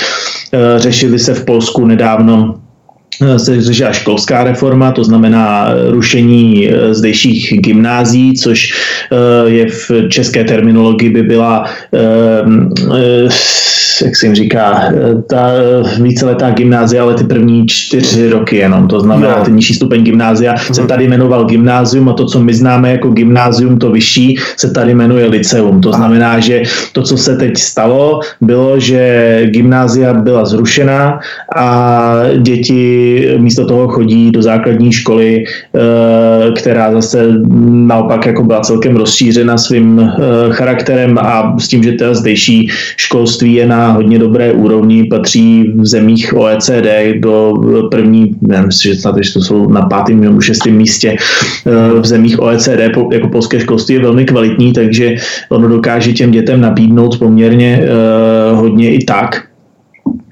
E, 0.52 0.78
řešili 0.78 1.18
se 1.18 1.34
v 1.34 1.44
Polsku 1.44 1.86
nedávno 1.86 2.54
se 3.36 3.62
řeší 3.62 3.84
školská 3.90 4.44
reforma, 4.44 4.92
to 4.92 5.04
znamená 5.04 5.70
rušení 5.88 6.70
zdejších 6.90 7.60
gymnází, 7.60 8.34
což 8.34 8.72
je 9.46 9.66
v 9.66 9.90
české 10.08 10.44
terminologii 10.44 11.10
by 11.10 11.22
byla 11.22 11.64
jak 14.02 14.16
se 14.16 14.26
jim 14.26 14.34
říká, 14.34 14.92
ta 15.28 15.50
víceletá 16.00 16.50
gymnázia, 16.50 17.02
ale 17.02 17.14
ty 17.14 17.24
první 17.24 17.66
čtyři 17.66 18.30
roky 18.30 18.56
jenom, 18.56 18.88
to 18.88 19.00
znamená 19.00 19.38
no. 19.38 19.44
ten 19.44 19.56
nižší 19.56 19.74
stupeň 19.74 20.04
gymnázia 20.04 20.54
se 20.72 20.80
mhm. 20.80 20.88
tady 20.88 21.04
jmenoval 21.04 21.44
gymnázium 21.44 22.08
a 22.08 22.12
to, 22.12 22.26
co 22.26 22.40
my 22.40 22.54
známe 22.54 22.90
jako 22.90 23.08
gymnázium, 23.08 23.78
to 23.78 23.90
vyšší, 23.90 24.36
se 24.56 24.70
tady 24.70 24.94
jmenuje 24.94 25.26
liceum. 25.26 25.80
To 25.80 25.92
znamená, 25.92 26.40
že 26.40 26.62
to, 26.92 27.02
co 27.02 27.16
se 27.16 27.36
teď 27.36 27.56
stalo, 27.56 28.20
bylo, 28.40 28.80
že 28.80 29.40
gymnázia 29.46 30.14
byla 30.14 30.44
zrušena 30.44 31.18
a 31.56 32.16
děti 32.38 33.28
místo 33.38 33.66
toho 33.66 33.88
chodí 33.88 34.30
do 34.30 34.42
základní 34.42 34.92
školy, 34.92 35.44
eh, 35.44 36.52
která 36.60 36.92
zase 36.92 37.28
naopak 37.68 38.26
jako 38.26 38.42
byla 38.44 38.60
celkem 38.60 38.96
rozšířena 38.96 39.58
svým 39.58 40.00
eh, 40.00 40.12
charakterem 40.50 41.18
a 41.18 41.56
s 41.58 41.68
tím, 41.68 41.82
že 41.82 41.92
teda 41.92 42.14
zdejší 42.14 42.68
školství 42.96 43.54
je 43.54 43.66
na 43.66 43.83
hodně 43.92 44.18
dobré 44.18 44.52
úrovni, 44.52 45.04
patří 45.04 45.72
v 45.76 45.86
zemích 45.86 46.34
OECD 46.36 47.18
do 47.18 47.54
první, 47.90 48.36
nevím, 48.40 48.70
že 48.70 48.94
snad 48.94 49.14
to 49.32 49.40
jsou 49.40 49.70
na 49.70 49.82
pátém 49.82 50.20
nebo 50.20 50.40
šestém 50.40 50.74
místě 50.74 51.16
eh, 51.66 52.00
v 52.00 52.06
zemích 52.06 52.42
OECD, 52.42 52.80
jako 53.12 53.28
polské 53.28 53.60
školství 53.60 53.94
je 53.94 54.00
velmi 54.00 54.24
kvalitní, 54.24 54.72
takže 54.72 55.14
ono 55.48 55.68
dokáže 55.68 56.12
těm 56.12 56.30
dětem 56.30 56.60
nabídnout 56.60 57.18
poměrně 57.18 57.80
hodně 58.54 58.94
i 58.94 59.04
tak, 59.04 59.44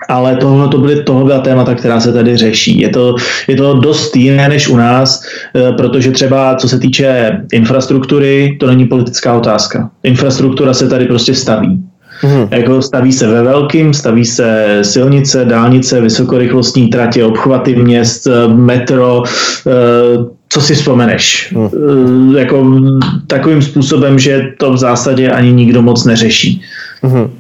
ale 0.09 0.37
tohle 0.37 0.69
to 0.69 0.79
byly 0.79 1.03
tohle 1.03 1.25
byla 1.25 1.39
témata, 1.39 1.75
která 1.75 2.01
se 2.01 2.13
tady 2.13 2.37
řeší. 2.37 2.81
Je 2.81 2.89
to, 2.89 3.15
je 3.49 3.57
to 3.57 3.75
dost 3.75 4.17
jiné 4.17 4.49
než 4.49 4.69
u 4.69 4.77
nás, 4.77 5.23
eh, 5.57 5.73
protože 5.73 6.11
třeba 6.11 6.55
co 6.55 6.69
se 6.69 6.79
týče 6.79 7.41
infrastruktury, 7.53 8.57
to 8.61 8.67
není 8.67 8.85
politická 8.85 9.35
otázka. 9.35 9.91
Infrastruktura 10.03 10.75
se 10.75 10.89
tady 10.89 11.07
prostě 11.07 11.35
staví. 11.35 11.92
Hmm. 12.23 12.49
Jako 12.51 12.83
staví 12.83 13.13
se 13.13 13.27
ve 13.27 13.43
velkým, 13.43 13.95
staví 13.95 14.25
se 14.25 14.79
silnice, 14.83 15.45
dálnice, 15.45 16.01
vysokorychlostní 16.01 16.89
tratě, 16.89 17.25
obchvaty 17.25 17.77
měst, 17.77 18.27
eh, 18.27 18.49
metro, 18.49 19.23
eh, 19.67 19.71
co 20.49 20.61
si 20.61 20.75
vzpomeneš? 20.75 21.55
Hmm. 21.57 22.37
Jako 22.37 22.81
takovým 23.27 23.63
způsobem, 23.63 24.19
že 24.19 24.53
to 24.59 24.73
v 24.73 24.77
zásadě 24.77 25.31
ani 25.31 25.53
nikdo 25.53 25.83
moc 25.83 26.05
neřeší. 26.05 26.63
Hmm. 27.03 27.31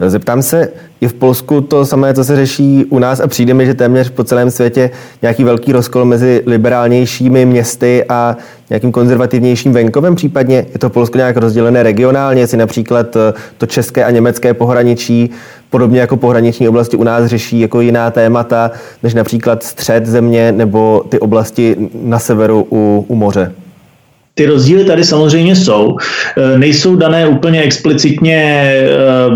Zeptám 0.00 0.42
se, 0.42 0.68
i 1.00 1.08
v 1.08 1.14
Polsku 1.14 1.60
to 1.60 1.86
samé, 1.86 2.14
co 2.14 2.24
se 2.24 2.36
řeší 2.36 2.84
u 2.84 2.98
nás 2.98 3.20
a 3.20 3.26
přijde 3.26 3.54
mi, 3.54 3.66
že 3.66 3.74
téměř 3.74 4.10
po 4.10 4.24
celém 4.24 4.50
světě 4.50 4.90
nějaký 5.22 5.44
velký 5.44 5.72
rozkol 5.72 6.04
mezi 6.04 6.42
liberálnějšími 6.46 7.46
městy 7.46 8.04
a 8.08 8.36
nějakým 8.70 8.92
konzervativnějším 8.92 9.72
venkovem 9.72 10.14
případně? 10.14 10.66
Je 10.72 10.78
to 10.78 10.90
Polsko 10.90 11.18
nějak 11.18 11.36
rozdělené 11.36 11.82
regionálně, 11.82 12.40
jestli 12.40 12.58
například 12.58 13.16
eh, 13.16 13.32
to 13.58 13.66
české 13.66 14.04
a 14.04 14.10
německé 14.10 14.54
pohraničí, 14.54 15.30
podobně 15.70 16.00
jako 16.00 16.16
pohraniční 16.16 16.68
oblasti 16.68 16.96
u 16.96 17.02
nás 17.02 17.26
řeší 17.26 17.60
jako 17.60 17.80
jiná 17.80 18.10
témata, 18.10 18.70
než 19.02 19.14
například 19.14 19.62
střed 19.62 20.06
země 20.06 20.52
nebo 20.52 21.04
ty 21.08 21.18
oblasti 21.18 21.76
na 22.02 22.18
severu 22.18 22.66
u, 22.70 23.04
u 23.08 23.14
moře? 23.14 23.52
Ty 24.38 24.46
rozdíly 24.46 24.84
tady 24.84 25.04
samozřejmě 25.04 25.56
jsou. 25.56 25.96
E, 26.36 26.58
nejsou 26.58 26.96
dané 26.96 27.26
úplně 27.26 27.62
explicitně 27.62 28.36
e, 28.36 28.86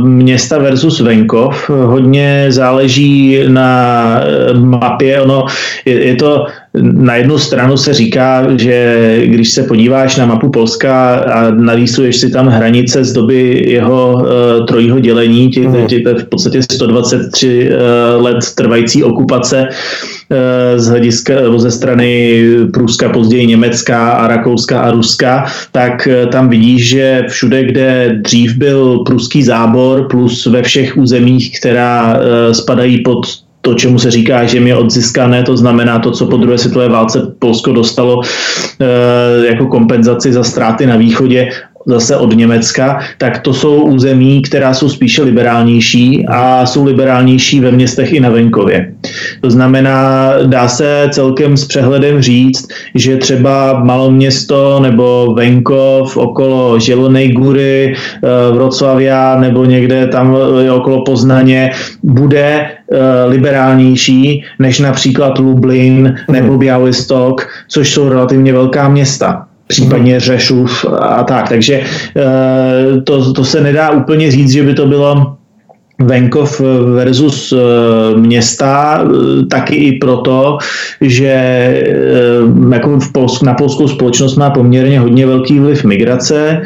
města 0.01 0.59
versus 0.59 1.01
venkov. 1.01 1.71
Hodně 1.71 2.47
záleží 2.49 3.41
na 3.49 4.21
e, 4.21 4.55
mapě. 4.55 5.21
Ono 5.21 5.45
je, 5.85 6.05
je 6.05 6.15
to 6.15 6.47
na 6.75 7.15
jednu 7.15 7.39
stranu 7.39 7.77
se 7.77 7.95
říká, 7.95 8.47
že 8.57 8.97
když 9.25 9.51
se 9.51 9.63
podíváš 9.63 10.17
na 10.17 10.27
mapu 10.27 10.51
Polska 10.51 11.15
a 11.15 11.51
narýsuješ 11.51 12.17
si 12.17 12.31
tam 12.31 12.47
hranice 12.47 13.05
z 13.05 13.13
doby 13.13 13.65
jeho 13.67 14.13
uh, 14.15 14.67
trojího 14.67 15.01
dělení, 15.01 15.49
tě, 15.49 15.61
mm. 15.61 15.87
tě, 15.87 16.03
v 16.19 16.25
podstatě 16.25 16.63
123 16.63 17.71
uh, 17.71 18.25
let 18.25 18.39
trvající 18.55 19.05
okupace 19.05 19.69
uh, 19.69 20.79
z 20.81 20.89
hlediska 20.89 21.35
ze 21.57 21.71
strany 21.71 22.43
Pruska, 22.73 23.09
později 23.09 23.47
Německa 23.47 24.11
a 24.11 24.29
Rakouska 24.29 24.81
a 24.81 24.91
Ruska, 24.91 25.45
tak 25.73 26.09
uh, 26.11 26.31
tam 26.31 26.49
vidíš, 26.49 26.89
že 26.89 27.25
všude, 27.29 27.65
kde 27.65 28.19
dřív 28.23 28.55
byl 28.55 28.99
pruský 28.99 29.43
zábor, 29.43 30.09
plus 30.11 30.47
ve 30.47 30.63
všech 30.63 30.97
územích, 30.97 31.61
která 31.61 32.15
uh, 32.15 32.53
spadají 32.53 33.03
pod 33.03 33.27
to, 33.61 33.75
čemu 33.75 33.99
se 33.99 34.11
říká, 34.11 34.45
že 34.45 34.59
je 34.59 34.77
odzískané, 34.77 35.43
to 35.43 35.57
znamená 35.57 35.99
to, 35.99 36.11
co 36.11 36.27
po 36.27 36.37
druhé 36.37 36.59
světové 36.59 36.89
válce 36.89 37.33
Polsko 37.39 37.73
dostalo 37.73 38.23
e, 38.23 39.47
jako 39.47 39.67
kompenzaci 39.67 40.33
za 40.33 40.45
ztráty 40.45 40.87
na 40.87 40.97
východě 40.97 41.49
zase 41.87 42.17
od 42.17 42.37
Německa, 42.37 43.01
tak 43.19 43.39
to 43.39 43.55
jsou 43.55 43.83
území, 43.83 44.43
která 44.43 44.75
jsou 44.75 44.89
spíše 44.89 45.23
liberálnější 45.23 46.27
a 46.29 46.67
jsou 46.67 46.85
liberálnější 46.85 47.61
ve 47.61 47.73
městech 47.73 48.13
i 48.13 48.21
na 48.21 48.31
venkově. 48.31 48.95
To 49.41 49.51
znamená, 49.51 50.33
dá 50.47 50.69
se 50.69 51.09
celkem 51.11 51.57
s 51.57 51.65
přehledem 51.65 52.23
říct, 52.23 52.69
že 52.95 53.17
třeba 53.17 53.85
maloměsto 53.85 54.81
nebo 54.81 55.35
venkov 55.37 56.17
okolo 56.17 56.79
Želonej 56.79 57.29
Gury, 57.29 57.95
eh, 57.95 58.53
Vroclavia 58.53 59.37
nebo 59.41 59.65
někde 59.65 60.07
tam 60.07 60.37
eh, 60.37 60.71
okolo 60.71 61.05
Poznaně 61.05 61.71
bude 62.03 62.43
eh, 62.43 62.99
liberálnější 63.27 64.45
než 64.59 64.79
například 64.79 65.39
Lublin 65.39 66.15
nebo 66.31 66.59
Białystok, 66.59 67.49
což 67.69 67.93
jsou 67.93 68.09
relativně 68.09 68.53
velká 68.53 68.89
města 68.89 69.47
případně 69.67 70.21
Řešův 70.21 70.87
a 71.01 71.23
tak. 71.25 71.49
Takže 71.49 71.81
to, 73.05 73.33
to 73.33 73.45
se 73.45 73.61
nedá 73.61 73.91
úplně 73.91 74.31
říct, 74.31 74.51
že 74.51 74.63
by 74.63 74.75
to 74.75 74.87
bylo 74.87 75.40
venkov 76.01 76.61
versus 76.95 77.53
eh, 77.53 78.19
města, 78.19 79.05
eh, 79.05 79.47
taky 79.47 79.75
i 79.75 79.99
proto, 79.99 80.59
že 81.01 81.35
jako 82.73 83.01
v 83.01 83.13
Polsku, 83.13 83.45
na 83.47 83.55
polskou 83.55 83.89
společnost 83.89 84.37
má 84.37 84.51
poměrně 84.51 85.01
hodně 85.01 85.27
velký 85.27 85.59
vliv 85.59 85.85
migrace. 85.85 86.63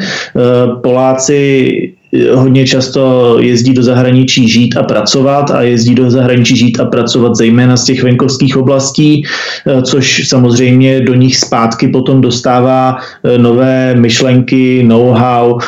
Poláci 0.81 1.71
hodně 2.33 2.67
často 2.67 3.35
jezdí 3.39 3.73
do 3.73 3.83
zahraničí 3.83 4.49
žít 4.49 4.77
a 4.77 4.83
pracovat 4.83 5.51
a 5.51 5.61
jezdí 5.61 5.95
do 5.95 6.11
zahraničí 6.11 6.57
žít 6.57 6.79
a 6.79 6.85
pracovat 6.85 7.35
zejména 7.35 7.77
z 7.77 7.85
těch 7.85 8.03
venkovských 8.03 8.57
oblastí, 8.57 9.23
eh, 9.67 9.81
což 9.81 10.27
samozřejmě 10.27 11.01
do 11.01 11.13
nich 11.13 11.37
zpátky 11.37 11.87
potom 11.87 12.21
dostává 12.21 12.97
eh, 12.97 13.37
nové 13.37 13.95
myšlenky, 13.95 14.83
know-how, 14.83 15.59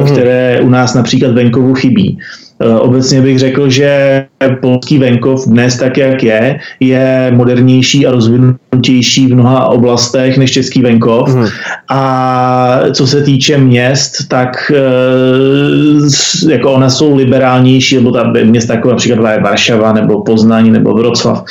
mm. 0.00 0.06
které 0.06 0.60
u 0.62 0.68
nás 0.68 0.94
například 0.94 1.32
venkovu 1.32 1.74
chybí. 1.74 2.18
Eh, 2.60 2.78
obecně 2.78 3.20
bych 3.20 3.38
řekl, 3.38 3.70
že 3.70 4.24
polský 4.60 4.98
venkov 4.98 5.48
dnes 5.48 5.76
tak, 5.76 5.96
jak 5.98 6.22
je, 6.22 6.58
je 6.80 7.32
modernější 7.34 8.06
a 8.06 8.10
rozvinutější 8.10 9.26
v 9.26 9.34
mnoha 9.34 9.66
oblastech 9.66 10.38
než 10.38 10.52
český 10.52 10.82
venkov. 10.82 11.34
Mm. 11.34 11.46
A 11.88 12.80
co 12.92 13.06
se 13.06 13.22
týče 13.22 13.58
měst, 13.58 14.28
tak 14.28 14.72
eh, 14.74 16.52
jako 16.52 16.72
ona 16.72 16.90
jsou 16.90 17.16
liberálnější, 17.16 17.96
nebo 17.96 18.10
ta 18.10 18.32
města 18.44 18.74
jako 18.74 18.90
například 18.90 19.40
Varšava, 19.42 19.92
nebo 19.92 20.22
Poznaní, 20.22 20.70
nebo 20.70 20.94
Wroclaw, 20.94 21.44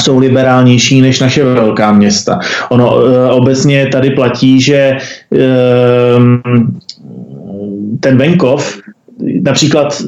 jsou 0.00 0.18
liberálnější 0.18 1.00
než 1.00 1.20
naše 1.20 1.44
velká 1.44 1.92
města. 1.92 2.38
Ono 2.68 3.06
eh, 3.06 3.30
obecně 3.30 3.86
tady 3.86 4.10
platí, 4.10 4.60
že 4.60 4.96
ten 8.00 8.18
venkov 8.18 8.82
Například 9.42 10.02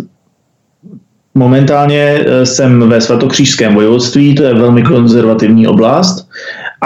momentálně 1.34 2.00
eh, 2.00 2.46
jsem 2.46 2.88
ve 2.88 3.00
Svatokřížském 3.00 3.74
vojvodství, 3.74 4.34
to 4.34 4.42
je 4.42 4.54
velmi 4.54 4.82
konzervativní 4.82 5.66
oblast 5.66 6.28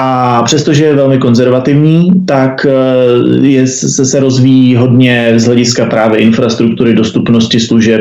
a 0.00 0.42
přestože 0.42 0.84
je 0.84 0.94
velmi 0.94 1.18
konzervativní, 1.18 2.10
tak 2.26 2.66
eh, 2.66 3.46
je, 3.46 3.66
se, 3.66 4.04
se 4.04 4.20
rozvíjí 4.20 4.76
hodně 4.76 5.32
z 5.36 5.46
hlediska 5.46 5.86
právě 5.86 6.20
infrastruktury, 6.20 6.94
dostupnosti 6.94 7.60
služeb 7.60 8.00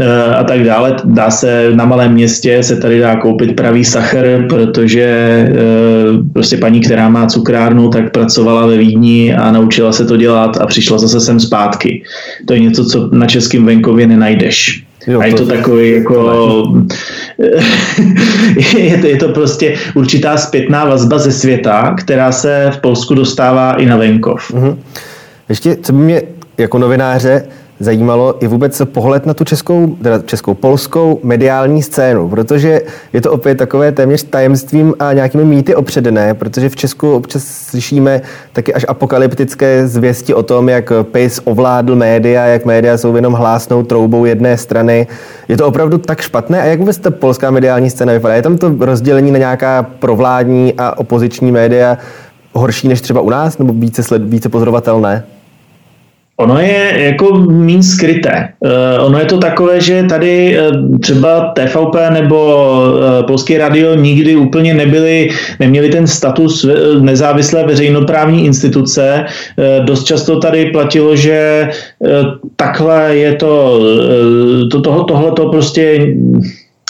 eh, 0.00 0.34
a 0.34 0.44
tak 0.44 0.64
dále. 0.64 0.96
Dá 1.04 1.30
se 1.30 1.70
na 1.74 1.84
malém 1.84 2.12
městě 2.12 2.62
se 2.62 2.76
tady 2.76 3.00
dá 3.00 3.16
koupit 3.16 3.56
pravý 3.56 3.84
sacher, 3.84 4.46
protože 4.48 5.06
prostě 6.32 6.56
paní, 6.56 6.80
která 6.80 7.08
má 7.08 7.26
cukrárnu, 7.26 7.88
tak 7.88 8.12
pracovala 8.12 8.66
ve 8.66 8.76
Vídni 8.76 9.34
a 9.34 9.52
naučila 9.52 9.92
se 9.92 10.04
to 10.04 10.16
dělat 10.16 10.56
a 10.60 10.66
přišla 10.66 10.98
zase 10.98 11.20
sem 11.20 11.40
zpátky. 11.40 12.02
To 12.46 12.54
je 12.54 12.60
něco, 12.60 12.84
co 12.84 13.08
na 13.12 13.26
českém 13.26 13.66
venkově 13.66 14.06
nenajdeš. 14.06 14.85
Jo, 15.06 15.20
a 15.20 15.24
je 15.24 15.34
to, 15.34 15.46
to 15.46 15.52
takový 15.52 15.90
jako... 15.90 16.64
je, 18.76 18.98
to, 18.98 19.06
je 19.06 19.16
to 19.16 19.28
prostě 19.28 19.74
určitá 19.94 20.36
zpětná 20.36 20.84
vazba 20.84 21.18
ze 21.18 21.32
světa, 21.32 21.94
která 21.98 22.32
se 22.32 22.70
v 22.74 22.80
Polsku 22.80 23.14
dostává 23.14 23.74
i 23.74 23.86
na 23.86 23.96
venkov. 23.96 24.50
Mm-hmm. 24.50 24.76
Ještě, 25.48 25.76
co 25.82 25.92
by 25.92 25.98
mě 25.98 26.22
jako 26.58 26.78
novináře 26.78 27.44
zajímalo 27.80 28.34
i 28.40 28.46
vůbec 28.46 28.82
pohled 28.84 29.26
na 29.26 29.34
tu 29.34 29.44
českou, 29.44 29.96
teda 30.02 30.18
českou, 30.18 30.54
polskou 30.54 31.20
mediální 31.22 31.82
scénu, 31.82 32.28
protože 32.28 32.80
je 33.12 33.20
to 33.20 33.32
opět 33.32 33.54
takové 33.54 33.92
téměř 33.92 34.22
tajemstvím 34.22 34.94
a 34.98 35.12
nějakými 35.12 35.44
mýty 35.44 35.74
opředené, 35.74 36.34
protože 36.34 36.68
v 36.68 36.76
Česku 36.76 37.14
občas 37.14 37.44
slyšíme 37.44 38.22
taky 38.52 38.74
až 38.74 38.84
apokalyptické 38.88 39.88
zvěsti 39.88 40.34
o 40.34 40.42
tom, 40.42 40.68
jak 40.68 40.92
PIS 41.02 41.40
ovládl 41.44 41.96
média, 41.96 42.44
jak 42.44 42.64
média 42.64 42.98
jsou 42.98 43.16
jenom 43.16 43.32
hlásnou 43.32 43.82
troubou 43.82 44.24
jedné 44.24 44.56
strany. 44.56 45.06
Je 45.48 45.56
to 45.56 45.66
opravdu 45.66 45.98
tak 45.98 46.20
špatné? 46.20 46.62
A 46.62 46.64
jak 46.64 46.78
vůbec 46.78 46.98
ta 46.98 47.10
polská 47.10 47.50
mediální 47.50 47.90
scéna 47.90 48.12
vypadá? 48.12 48.34
Je 48.34 48.42
tam 48.42 48.58
to 48.58 48.74
rozdělení 48.80 49.30
na 49.30 49.38
nějaká 49.38 49.82
provládní 49.82 50.74
a 50.78 50.98
opoziční 50.98 51.52
média 51.52 51.98
horší 52.52 52.88
než 52.88 53.00
třeba 53.00 53.20
u 53.20 53.30
nás, 53.30 53.58
nebo 53.58 53.72
více, 53.72 54.02
sled, 54.02 54.22
více 54.22 54.48
pozorovatelné? 54.48 55.24
Ono 56.36 56.60
je 56.60 56.92
jako 56.96 57.34
mín 57.38 57.82
skryté. 57.82 58.48
Uh, 58.60 59.04
ono 59.06 59.18
je 59.18 59.24
to 59.24 59.38
takové, 59.38 59.80
že 59.80 60.02
tady 60.02 60.58
uh, 60.58 60.98
třeba 60.98 61.52
TVP 61.56 61.96
nebo 62.10 62.36
uh, 62.46 63.26
Polský 63.26 63.58
radio 63.58 63.94
nikdy 63.94 64.36
úplně 64.36 64.74
nebyly, 64.74 65.28
neměli 65.60 65.88
ten 65.88 66.06
status 66.06 66.66
nezávislé 67.00 67.64
veřejnoprávní 67.66 68.46
instituce. 68.46 69.24
Dost 69.84 70.04
často 70.04 70.38
tady 70.38 70.70
platilo, 70.70 71.16
že 71.16 71.68
takhle 72.56 73.16
je 73.16 73.34
to, 73.34 73.80
to 74.70 74.80
toho, 74.80 75.04
tohle 75.04 75.32
to 75.32 75.48
prostě 75.48 76.06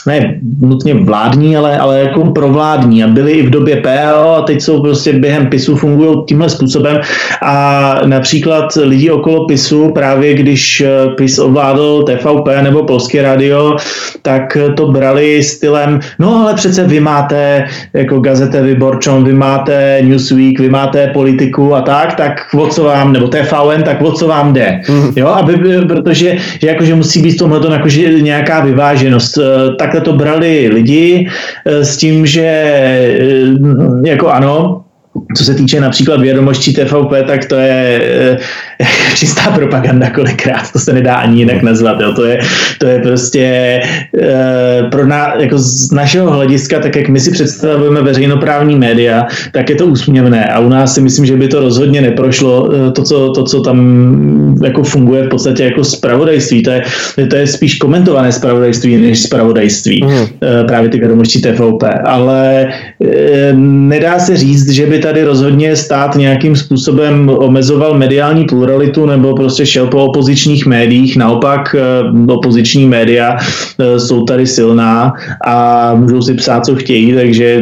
ne 0.07 0.41
nutně 0.61 0.95
vládní, 0.95 1.57
ale, 1.57 1.79
ale 1.79 2.01
jako 2.01 2.25
provládní 2.25 3.05
a 3.05 3.09
byli 3.09 3.33
i 3.33 3.47
v 3.47 3.51
době 3.51 3.77
PL 3.77 4.31
a 4.39 4.43
teď 4.43 4.61
jsou 4.61 4.83
prostě 4.83 5.13
během 5.13 5.47
PISu 5.47 5.77
fungují 5.77 6.17
tímhle 6.29 6.51
způsobem 6.51 7.01
a 7.43 8.01
například 8.07 8.69
lidi 8.83 9.11
okolo 9.11 9.47
PISu 9.47 9.93
právě 9.93 10.35
když 10.35 10.81
eh, 10.81 11.09
PIS 11.17 11.39
ovládl 11.39 12.03
TVP 12.03 12.49
nebo 12.63 12.83
Polské 12.83 13.23
radio, 13.23 13.77
tak 14.23 14.59
to 14.77 14.87
brali 14.87 15.43
stylem, 15.43 16.01
no 16.19 16.43
ale 16.43 16.55
přece 16.55 16.85
vy 16.85 17.01
máte 17.01 17.65
jako 17.93 18.21
gazete 18.21 18.63
Vyborčon, 18.63 19.25
vy 19.25 19.33
máte 19.33 19.99
Newsweek, 20.03 20.61
vy 20.61 20.69
máte 20.69 21.07
politiku 21.07 21.75
a 21.75 21.81
tak, 21.81 22.15
tak 22.15 22.33
o 22.59 22.67
co 22.67 22.85
vám, 22.85 23.13
nebo 23.13 23.29
TVN, 23.29 23.83
tak 23.85 24.03
o 24.03 24.13
co 24.13 24.29
vám 24.29 24.53
jde. 24.53 24.81
Mm. 24.89 25.13
Jo, 25.17 25.27
aby, 25.27 25.57
protože 25.89 26.37
že 26.61 26.69
jakože 26.69 26.95
musí 26.95 27.23
být 27.23 27.31
v 27.31 27.39
tomhle 27.39 27.73
jakože 27.73 28.21
nějaká 28.21 28.61
vyváženost. 28.61 29.39
Eh, 29.39 29.75
tak 29.79 29.96
takhle 29.97 30.13
to 30.13 30.19
brali 30.19 30.69
lidi 30.69 31.29
eh, 31.65 31.85
s 31.85 31.97
tím, 31.97 32.27
že 32.27 32.43
eh, 32.43 34.09
jako 34.09 34.29
ano, 34.29 34.83
co 35.37 35.45
se 35.45 35.55
týče 35.55 35.81
například 35.81 36.21
vědomostí 36.21 36.75
TVP, 36.75 37.27
tak 37.27 37.45
to 37.45 37.57
je 37.57 38.01
eh, 38.03 38.39
čistá 39.15 39.51
propaganda 39.51 40.11
kolikrát, 40.11 40.73
to 40.73 40.79
se 40.79 40.93
nedá 40.93 41.15
ani 41.15 41.39
jinak 41.39 41.63
nazvat. 41.63 42.01
Jo. 42.01 42.13
To, 42.13 42.25
je, 42.25 42.39
to 42.79 42.87
je 42.87 42.99
prostě 42.99 43.81
eh, 44.21 44.83
pro 44.91 45.07
ná, 45.07 45.35
jako 45.39 45.59
z 45.59 45.93
našeho 45.93 46.31
hlediska, 46.31 46.81
tak 46.81 46.97
jak 46.97 47.09
my 47.09 47.21
si 47.21 47.31
představujeme 47.31 48.03
veřejnoprávní 48.03 48.77
média, 48.77 49.27
tak 49.53 49.71
je 49.71 49.77
to 49.77 49.87
úsměvné 49.87 50.45
a 50.45 50.59
u 50.59 50.69
nás 50.69 50.95
si 50.95 51.01
myslím, 51.01 51.27
že 51.27 51.37
by 51.37 51.49
to 51.49 51.61
rozhodně 51.61 52.01
neprošlo, 52.01 52.71
eh, 52.75 52.91
to, 52.91 53.03
co, 53.03 53.31
to, 53.31 53.45
co 53.45 53.61
tam 53.61 54.57
jako 54.63 54.83
funguje 54.83 55.23
v 55.23 55.29
podstatě 55.29 55.65
jako 55.65 55.85
spravodajství. 55.85 56.63
To 56.63 56.71
je, 56.71 56.83
to 57.31 57.37
je 57.37 57.47
spíš 57.47 57.79
komentované 57.79 58.33
spravodajství 58.33 58.97
než 58.97 59.23
spravodajství, 59.23 60.05
mm. 60.05 60.27
právě 60.67 60.91
ty 60.91 60.99
vědomosti 60.99 61.39
TVP. 61.39 61.85
Ale 62.05 62.69
nedá 63.65 64.19
se 64.19 64.37
říct, 64.37 64.71
že 64.71 64.87
by 64.87 64.99
tady 64.99 65.25
rozhodně 65.25 65.77
stát 65.77 66.17
nějakým 66.17 66.57
způsobem 66.57 67.31
omezoval 67.39 67.99
mediální 67.99 68.45
pluralitu 68.45 68.66
nebo 69.07 69.35
prostě 69.35 69.67
šel 69.67 69.87
po 69.87 70.05
opozičních 70.05 70.67
médiích. 70.67 71.17
Naopak 71.17 71.75
eh, 71.75 72.33
opoziční 72.33 72.87
média 72.87 73.37
eh, 73.37 74.01
jsou 74.01 74.25
tady 74.25 74.47
silná 74.47 75.13
a 75.47 75.95
můžou 75.95 76.23
si 76.23 76.35
psát, 76.35 76.67
co 76.67 76.75
chtějí, 76.75 77.15
takže 77.15 77.61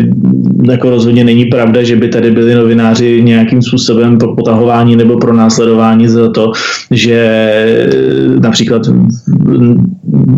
jako 0.62 0.90
rozhodně 0.90 1.24
není 1.24 1.44
pravda, 1.44 1.82
že 1.82 1.96
by 1.96 2.08
tady 2.08 2.30
byli 2.30 2.54
novináři 2.54 3.22
nějakým 3.22 3.62
způsobem 3.62 4.18
potahování 4.18 4.96
nebo 4.96 5.16
pro 5.16 5.32
následování 5.32 6.08
za 6.08 6.30
to, 6.30 6.52
že 6.90 7.14
eh, 7.14 8.40
například 8.40 8.82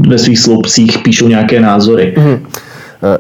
ve 0.09 0.19
svých 0.19 0.39
sloupcích 0.39 0.99
píšou 0.99 1.29
nějaké 1.29 1.61
názory. 1.61 2.15
Mm. 2.19 2.39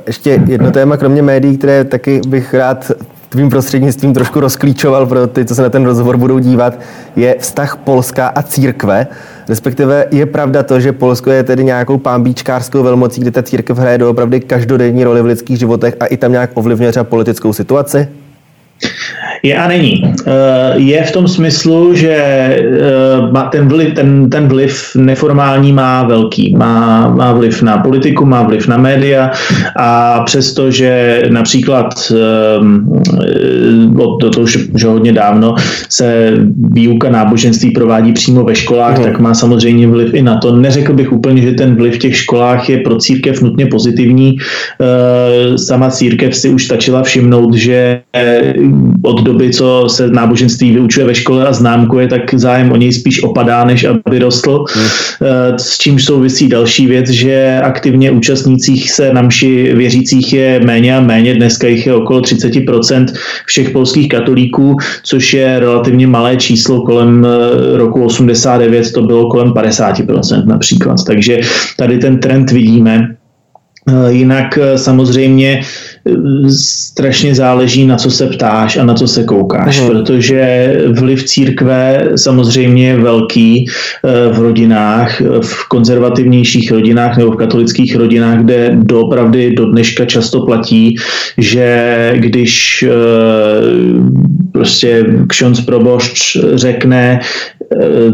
Ještě 0.06 0.42
jedno 0.48 0.70
téma, 0.70 0.96
kromě 0.96 1.22
médií, 1.22 1.58
které 1.58 1.84
taky 1.84 2.20
bych 2.28 2.54
rád 2.54 2.92
tvým 3.36 3.50
prostřednictvím 3.50 4.14
trošku 4.14 4.40
rozklíčoval 4.40 5.06
pro 5.06 5.26
ty, 5.26 5.44
co 5.44 5.54
se 5.54 5.62
na 5.62 5.68
ten 5.68 5.84
rozhovor 5.84 6.16
budou 6.16 6.38
dívat, 6.38 6.78
je 7.16 7.36
vztah 7.38 7.76
Polska 7.76 8.28
a 8.28 8.42
církve. 8.42 9.06
Respektive 9.48 10.06
je 10.10 10.26
pravda 10.26 10.62
to, 10.62 10.80
že 10.80 10.92
Polsko 10.92 11.30
je 11.30 11.42
tedy 11.42 11.64
nějakou 11.64 11.98
pámbíčkářskou 11.98 12.82
velmocí, 12.82 13.20
kde 13.20 13.30
ta 13.30 13.42
církev 13.42 13.78
hraje 13.78 13.98
doopravdy 13.98 14.40
každodenní 14.40 15.04
roli 15.04 15.22
v 15.22 15.24
lidských 15.24 15.58
životech 15.58 15.96
a 16.00 16.06
i 16.06 16.16
tam 16.16 16.32
nějak 16.32 16.50
ovlivňuje 16.54 16.90
třeba 16.90 17.04
politickou 17.04 17.52
situaci? 17.52 18.08
Je 19.42 19.56
a 19.56 19.68
není. 19.68 20.02
Eh, 20.26 20.74
je 20.76 21.02
v 21.02 21.12
tom 21.12 21.28
smyslu, 21.28 21.94
že 21.94 22.14
eh, 22.14 23.48
ten 23.50 23.68
vliv, 23.68 23.94
ten, 23.94 24.30
ten 24.30 24.48
vliv 24.48 24.96
neformální 24.96 25.72
má 25.72 26.02
velký. 26.02 26.54
Má, 26.56 27.08
má 27.08 27.32
vliv 27.32 27.62
na 27.62 27.78
politiku, 27.78 28.26
má 28.26 28.42
vliv 28.42 28.68
na 28.68 28.76
média 28.76 29.30
a 29.76 30.20
přesto, 30.20 30.70
že 30.70 31.22
například 31.30 32.12
eh, 32.12 32.16
od 34.02 34.16
to, 34.20 34.30
to 34.30 34.40
už 34.40 34.68
že 34.74 34.86
hodně 34.86 35.12
dávno 35.12 35.54
se 35.88 36.32
výuka 36.72 37.10
náboženství 37.10 37.70
provádí 37.70 38.12
přímo 38.12 38.44
ve 38.44 38.54
školách, 38.54 38.98
mm. 38.98 39.04
tak 39.04 39.20
má 39.20 39.34
samozřejmě 39.34 39.86
vliv 39.86 40.14
i 40.14 40.22
na 40.22 40.38
to. 40.38 40.56
Neřekl 40.56 40.92
bych 40.92 41.12
úplně, 41.12 41.42
že 41.42 41.52
ten 41.52 41.76
vliv 41.76 41.94
v 41.94 41.98
těch 41.98 42.16
školách 42.16 42.68
je 42.68 42.78
pro 42.78 42.96
církev 42.96 43.42
nutně 43.42 43.66
pozitivní. 43.66 44.36
Sama 45.56 45.90
církev 45.90 46.36
si 46.36 46.48
už 46.48 46.64
stačila 46.64 47.02
všimnout, 47.02 47.54
že 47.54 48.00
od 49.02 49.22
doby, 49.22 49.50
co 49.50 49.84
se 49.88 50.10
náboženství 50.10 50.72
vyučuje 50.72 51.06
ve 51.06 51.14
škole 51.14 51.46
a 51.46 51.52
známkuje, 51.52 52.08
tak 52.08 52.34
zájem 52.34 52.72
o 52.72 52.76
něj 52.76 52.92
spíš 52.92 53.22
opadá, 53.22 53.64
než 53.64 53.84
aby 53.84 54.18
rostl. 54.18 54.64
Hmm. 54.74 54.86
S 55.56 55.78
čím 55.78 55.98
souvisí 55.98 56.48
další 56.48 56.86
věc, 56.86 57.10
že 57.10 57.60
aktivně 57.62 58.10
účastnících 58.10 58.90
se 58.90 59.12
na 59.12 59.22
mši 59.22 59.72
věřících 59.74 60.32
je 60.32 60.60
méně 60.64 60.96
a 60.96 61.00
méně. 61.00 61.34
Dneska 61.34 61.66
jich 61.66 61.86
je 61.86 61.94
okolo 61.94 62.20
30% 62.20 63.06
všech 63.46 63.70
polských 63.70 64.08
katolíků, 64.08 64.76
což 65.02 65.34
je 65.34 65.58
relativně 65.58 66.06
malé 66.06 66.36
číslo. 66.36 66.80
Kolem 66.80 67.26
eh, 67.26 67.76
roku 67.76 68.04
89 68.04 68.92
to 68.92 69.02
bylo 69.02 69.30
kolem 69.30 69.50
50% 69.50 70.46
například. 70.46 70.96
Takže 71.06 71.40
tady 71.76 71.98
ten 71.98 72.18
trend 72.20 72.50
vidíme. 72.50 73.16
Eh, 73.88 74.12
jinak 74.12 74.58
samozřejmě 74.76 75.60
strašně 76.50 77.34
záleží, 77.34 77.86
na 77.86 77.96
co 77.96 78.10
se 78.10 78.26
ptáš 78.26 78.76
a 78.76 78.84
na 78.84 78.94
co 78.94 79.08
se 79.08 79.24
koukáš, 79.24 79.80
mm. 79.80 79.86
protože 79.86 80.72
vliv 80.98 81.24
církve 81.24 82.08
samozřejmě 82.16 82.88
je 82.88 82.96
velký 82.96 83.66
eh, 83.66 84.32
v 84.32 84.38
rodinách, 84.38 85.20
v 85.40 85.68
konzervativnějších 85.68 86.72
rodinách 86.72 87.16
nebo 87.16 87.30
v 87.30 87.36
katolických 87.36 87.96
rodinách, 87.96 88.38
kde 88.38 88.70
doopravdy 88.74 89.54
do 89.54 89.70
dneška 89.70 90.04
často 90.04 90.40
platí, 90.40 90.96
že 91.38 92.12
když 92.16 92.84
eh, 92.88 92.92
prostě 94.52 95.04
kšonc 95.28 95.60
probošť 95.60 96.36
řekne, 96.54 97.20
Eh, 97.72 98.12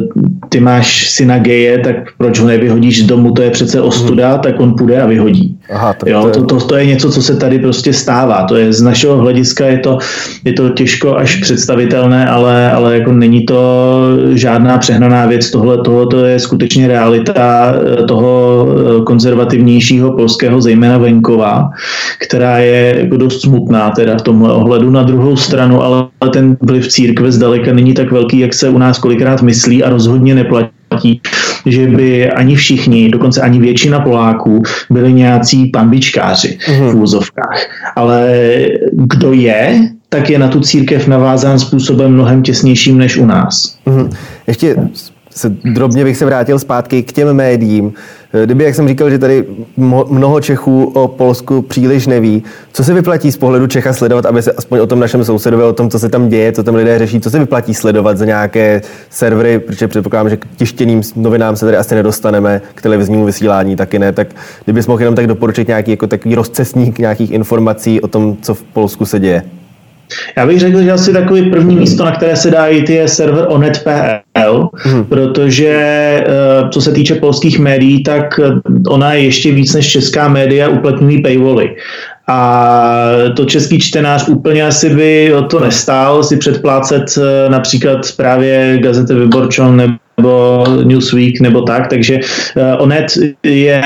ty 0.48 0.60
máš 0.60 1.10
syna 1.10 1.38
geje, 1.38 1.78
tak 1.78 1.96
proč 2.18 2.40
ho 2.40 2.46
nevyhodíš 2.46 3.04
z 3.04 3.06
domu, 3.06 3.30
to 3.32 3.42
je 3.42 3.50
přece 3.50 3.80
ostuda, 3.80 4.32
hmm. 4.32 4.40
tak 4.40 4.60
on 4.60 4.74
půjde 4.78 5.00
a 5.00 5.06
vyhodí. 5.06 5.56
Aha, 5.72 5.92
to, 5.92 6.08
jo, 6.08 6.30
to, 6.34 6.44
to, 6.44 6.60
to 6.60 6.76
je 6.76 6.86
něco, 6.86 7.10
co 7.10 7.22
se 7.22 7.36
tady 7.36 7.58
prostě 7.58 7.81
stává. 7.90 8.46
To 8.46 8.56
je 8.56 8.72
z 8.72 8.82
našeho 8.82 9.18
hlediska 9.18 9.66
je 9.66 9.78
to, 9.78 9.98
je 10.44 10.52
to 10.52 10.68
těžko 10.68 11.16
až 11.16 11.36
představitelné, 11.36 12.26
ale, 12.26 12.70
ale 12.72 12.94
jako 12.94 13.12
není 13.12 13.42
to 13.42 13.62
žádná 14.32 14.78
přehnaná 14.78 15.26
věc. 15.26 15.50
Tohle, 15.50 15.78
to 15.78 16.24
je 16.24 16.38
skutečně 16.38 16.88
realita 16.88 17.74
eh, 17.74 18.04
toho 18.04 18.66
eh, 18.68 19.04
konzervativnějšího 19.04 20.12
polského, 20.12 20.60
zejména 20.60 20.98
venkova, 20.98 21.70
která 22.18 22.58
je 22.58 22.96
jako 22.98 23.16
dost 23.16 23.40
smutná 23.40 23.90
teda 23.90 24.18
v 24.18 24.22
tomhle 24.22 24.52
ohledu. 24.52 24.90
Na 24.90 25.02
druhou 25.02 25.36
stranu, 25.36 25.82
ale 25.82 26.06
ten 26.32 26.56
vliv 26.60 26.88
církve 26.88 27.32
zdaleka 27.32 27.72
není 27.72 27.94
tak 27.94 28.12
velký, 28.12 28.38
jak 28.38 28.54
se 28.54 28.68
u 28.68 28.78
nás 28.78 28.98
kolikrát 28.98 29.42
myslí 29.42 29.84
a 29.84 29.90
rozhodně 29.90 30.34
neplatí, 30.34 31.20
že 31.66 31.86
by 31.86 32.30
ani 32.30 32.54
všichni, 32.54 33.08
dokonce 33.08 33.40
ani 33.40 33.58
většina 33.58 34.00
Poláků 34.00 34.62
byli 34.90 35.12
nějací 35.12 35.66
pambičkáři 35.66 36.58
mm-hmm. 36.68 36.90
v 36.90 36.94
úzovkách. 36.94 37.58
Ale 37.96 38.28
kdo 38.92 39.32
je, 39.32 39.88
tak 40.08 40.30
je 40.30 40.38
na 40.38 40.48
tu 40.48 40.60
církev 40.60 41.06
navázán 41.06 41.58
způsobem 41.58 42.12
mnohem 42.12 42.42
těsnějším 42.42 42.98
než 42.98 43.16
u 43.16 43.26
nás. 43.26 43.76
Mm-hmm. 43.86 44.10
Ještě 44.46 44.76
se, 45.30 45.48
drobně 45.64 46.04
bych 46.04 46.16
se 46.16 46.24
vrátil 46.24 46.58
zpátky 46.58 47.02
k 47.02 47.12
těm 47.12 47.32
médiím. 47.32 47.92
Kdyby, 48.44 48.64
jak 48.64 48.74
jsem 48.74 48.88
říkal, 48.88 49.10
že 49.10 49.18
tady 49.18 49.44
mnoho 50.08 50.40
Čechů 50.40 50.84
o 50.84 51.08
Polsku 51.08 51.62
příliš 51.62 52.06
neví, 52.06 52.42
co 52.72 52.84
se 52.84 52.94
vyplatí 52.94 53.32
z 53.32 53.36
pohledu 53.36 53.66
Čecha 53.66 53.92
sledovat, 53.92 54.26
aby 54.26 54.42
se 54.42 54.52
aspoň 54.52 54.78
o 54.78 54.86
tom 54.86 55.00
našem 55.00 55.24
sousedovi, 55.24 55.62
o 55.62 55.72
tom, 55.72 55.90
co 55.90 55.98
se 55.98 56.08
tam 56.08 56.28
děje, 56.28 56.52
co 56.52 56.62
tam 56.62 56.74
lidé 56.74 56.98
řeší, 56.98 57.20
co 57.20 57.30
se 57.30 57.38
vyplatí 57.38 57.74
sledovat 57.74 58.18
za 58.18 58.24
nějaké 58.24 58.82
servery, 59.10 59.58
protože 59.58 59.88
předpokládám, 59.88 60.30
že 60.30 60.36
k 60.36 60.46
tištěným 60.56 61.02
novinám 61.16 61.56
se 61.56 61.64
tady 61.64 61.76
asi 61.76 61.94
nedostaneme, 61.94 62.60
k 62.74 62.82
televiznímu 62.82 63.24
vysílání 63.24 63.76
taky 63.76 63.98
ne, 63.98 64.12
tak 64.12 64.28
kdybys 64.64 64.86
mohl 64.86 65.00
jenom 65.00 65.14
tak 65.14 65.26
doporučit 65.26 65.68
nějaký 65.68 65.90
jako 65.90 66.06
takový 66.06 66.34
rozcesník 66.34 66.98
nějakých 66.98 67.30
informací 67.30 68.00
o 68.00 68.08
tom, 68.08 68.36
co 68.42 68.54
v 68.54 68.62
Polsku 68.62 69.06
se 69.06 69.18
děje. 69.18 69.61
Já 70.36 70.46
bych 70.46 70.60
řekl, 70.60 70.82
že 70.82 70.92
asi 70.92 71.12
takový 71.12 71.50
první 71.50 71.76
místo, 71.76 72.04
na 72.04 72.12
které 72.12 72.36
se 72.36 72.50
dá 72.50 72.66
jít, 72.66 72.90
je 72.90 73.08
server 73.08 73.44
onet.pl, 73.48 74.68
hmm. 74.72 75.04
protože 75.04 75.68
eh, 75.68 76.24
co 76.70 76.80
se 76.80 76.92
týče 76.92 77.14
polských 77.14 77.58
médií, 77.58 78.02
tak 78.02 78.40
ona 78.88 79.12
je 79.12 79.22
ještě 79.22 79.52
víc 79.52 79.74
než 79.74 79.88
česká 79.88 80.28
média 80.28 80.68
uplatňují 80.68 81.22
paywally. 81.22 81.76
A 82.28 82.98
to 83.36 83.44
český 83.44 83.78
čtenář 83.78 84.28
úplně 84.28 84.66
asi 84.66 84.94
by 84.94 85.34
o 85.34 85.42
to 85.42 85.60
nestál 85.60 86.24
si 86.24 86.36
předplácet 86.36 87.04
eh, 87.18 87.50
například 87.50 88.00
právě 88.16 88.78
gazety 88.78 89.14
Vyborčon 89.14 89.76
nebo 89.76 89.94
nebo 90.22 90.64
Newsweek 90.84 91.40
nebo 91.40 91.62
tak, 91.62 91.88
takže 91.88 92.18
uh, 92.56 92.82
Onet 92.82 93.06
je 93.42 93.82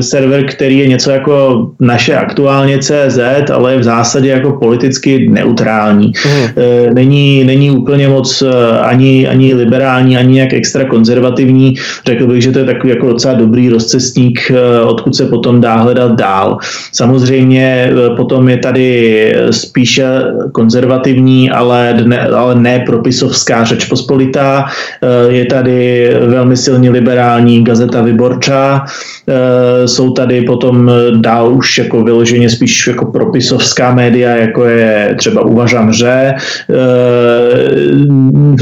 server, 0.00 0.44
který 0.44 0.78
je 0.78 0.86
něco 0.88 1.10
jako 1.10 1.66
naše 1.80 2.16
aktuálně 2.16 2.78
CZ, 2.78 3.18
ale 3.54 3.72
je 3.72 3.78
v 3.78 3.82
zásadě 3.82 4.28
jako 4.28 4.52
politicky 4.52 5.28
neutrální. 5.30 6.12
Mm. 6.26 6.94
Není, 6.94 7.44
není 7.44 7.70
úplně 7.70 8.08
moc 8.08 8.42
uh, 8.42 8.50
ani, 8.82 9.28
ani 9.28 9.54
liberální, 9.54 10.16
ani 10.16 10.34
nějak 10.34 10.52
extra 10.52 10.84
konzervativní. 10.84 11.74
Řekl 12.06 12.26
bych, 12.26 12.42
že 12.42 12.52
to 12.52 12.58
je 12.58 12.64
takový 12.64 12.90
jako 12.90 13.08
docela 13.08 13.34
dobrý 13.34 13.68
rozcestník, 13.68 14.52
odkud 14.84 15.14
se 15.14 15.26
potom 15.26 15.60
dá 15.60 15.76
hledat 15.76 16.12
dál. 16.12 16.58
Samozřejmě 16.92 17.92
potom 18.16 18.48
je 18.48 18.56
tady 18.56 18.90
spíše 19.50 20.04
konzervativní, 20.52 21.50
ale, 21.50 21.94
ne, 22.04 22.20
ale 22.20 22.54
ne 22.54 22.82
propisovská 22.86 23.64
řeč 23.64 23.84
pospolitá. 23.84 24.64
Je 25.28 25.44
tady 25.60 26.10
velmi 26.26 26.56
silně 26.56 26.90
liberální 26.90 27.64
gazeta 27.64 28.02
Vyborča, 28.02 28.84
e, 29.28 29.88
jsou 29.88 30.10
tady 30.10 30.42
potom 30.42 30.90
dál 31.16 31.52
už 31.52 31.78
jako 31.78 32.04
vyloženě 32.04 32.50
spíš 32.50 32.86
jako 32.86 33.04
propisovská 33.04 33.94
média, 33.94 34.36
jako 34.36 34.64
je 34.64 35.14
třeba 35.18 35.42
Uvažam 35.42 35.92
Ře, 35.92 36.34
e, 36.34 36.34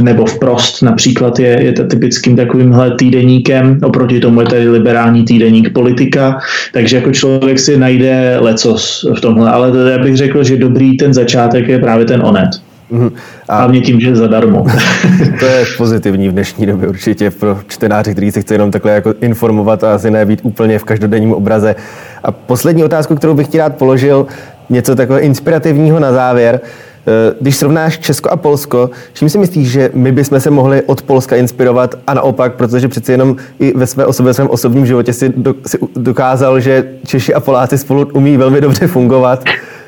nebo 0.02 0.26
Vprost 0.26 0.82
například 0.82 1.38
je, 1.38 1.62
je 1.62 1.72
to 1.72 1.84
typickým 1.84 2.36
takovýmhle 2.36 2.90
týdeníkem, 2.98 3.78
oproti 3.82 4.20
tomu 4.20 4.40
je 4.40 4.46
tady 4.46 4.68
liberální 4.68 5.24
týdeník 5.24 5.72
Politika, 5.72 6.38
takže 6.72 6.96
jako 6.96 7.12
člověk 7.12 7.58
si 7.58 7.78
najde 7.78 8.36
lecos 8.40 9.06
v 9.16 9.20
tomhle, 9.20 9.50
ale 9.50 9.90
já 9.90 9.98
bych 9.98 10.16
řekl, 10.16 10.44
že 10.44 10.56
dobrý 10.56 10.96
ten 10.96 11.14
začátek 11.14 11.68
je 11.68 11.78
právě 11.78 12.04
ten 12.04 12.22
Onet. 12.22 12.67
Mm. 12.90 13.10
A 13.48 13.56
Hlavně 13.56 13.80
tím, 13.80 14.00
že 14.00 14.16
zadarmo. 14.16 14.66
to 15.40 15.44
je 15.46 15.64
pozitivní 15.76 16.28
v 16.28 16.32
dnešní 16.32 16.66
době 16.66 16.88
určitě 16.88 17.30
pro 17.30 17.58
čtenáře, 17.66 18.12
kteří 18.12 18.32
se 18.32 18.40
chce 18.40 18.54
jenom 18.54 18.70
takhle 18.70 18.92
jako 18.92 19.14
informovat 19.20 19.84
a 19.84 19.94
asi 19.94 20.10
nebýt 20.10 20.40
úplně 20.42 20.78
v 20.78 20.84
každodenním 20.84 21.32
obraze. 21.32 21.76
A 22.24 22.32
poslední 22.32 22.84
otázku, 22.84 23.16
kterou 23.16 23.34
bych 23.34 23.48
ti 23.48 23.58
rád 23.58 23.76
položil, 23.76 24.26
něco 24.70 24.94
takového 24.94 25.24
inspirativního 25.24 26.00
na 26.00 26.12
závěr. 26.12 26.60
Eh, 27.08 27.34
když 27.40 27.56
srovnáš 27.56 27.98
Česko 27.98 28.30
a 28.30 28.36
Polsko, 28.36 28.90
čím 29.12 29.28
si 29.28 29.38
myslíš, 29.38 29.70
že 29.70 29.90
my 29.94 30.12
bychom 30.12 30.40
se 30.40 30.50
mohli 30.50 30.82
od 30.82 31.02
Polska 31.02 31.36
inspirovat 31.36 31.94
a 32.06 32.14
naopak, 32.14 32.54
protože 32.54 32.88
přeci 32.88 33.12
jenom 33.12 33.36
i 33.58 33.72
ve, 33.76 33.86
své 33.86 34.06
osobě, 34.06 34.30
ve 34.30 34.34
svém 34.34 34.50
osobním 34.50 34.86
životě 34.86 35.12
si, 35.12 35.32
do, 35.36 35.54
si 35.66 35.78
dokázal, 35.96 36.60
že 36.60 36.84
Češi 37.06 37.34
a 37.34 37.40
Poláci 37.40 37.78
spolu 37.78 38.10
umí 38.12 38.36
velmi 38.36 38.60
dobře 38.60 38.86
fungovat, 38.86 39.44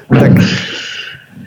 tak 0.09 0.33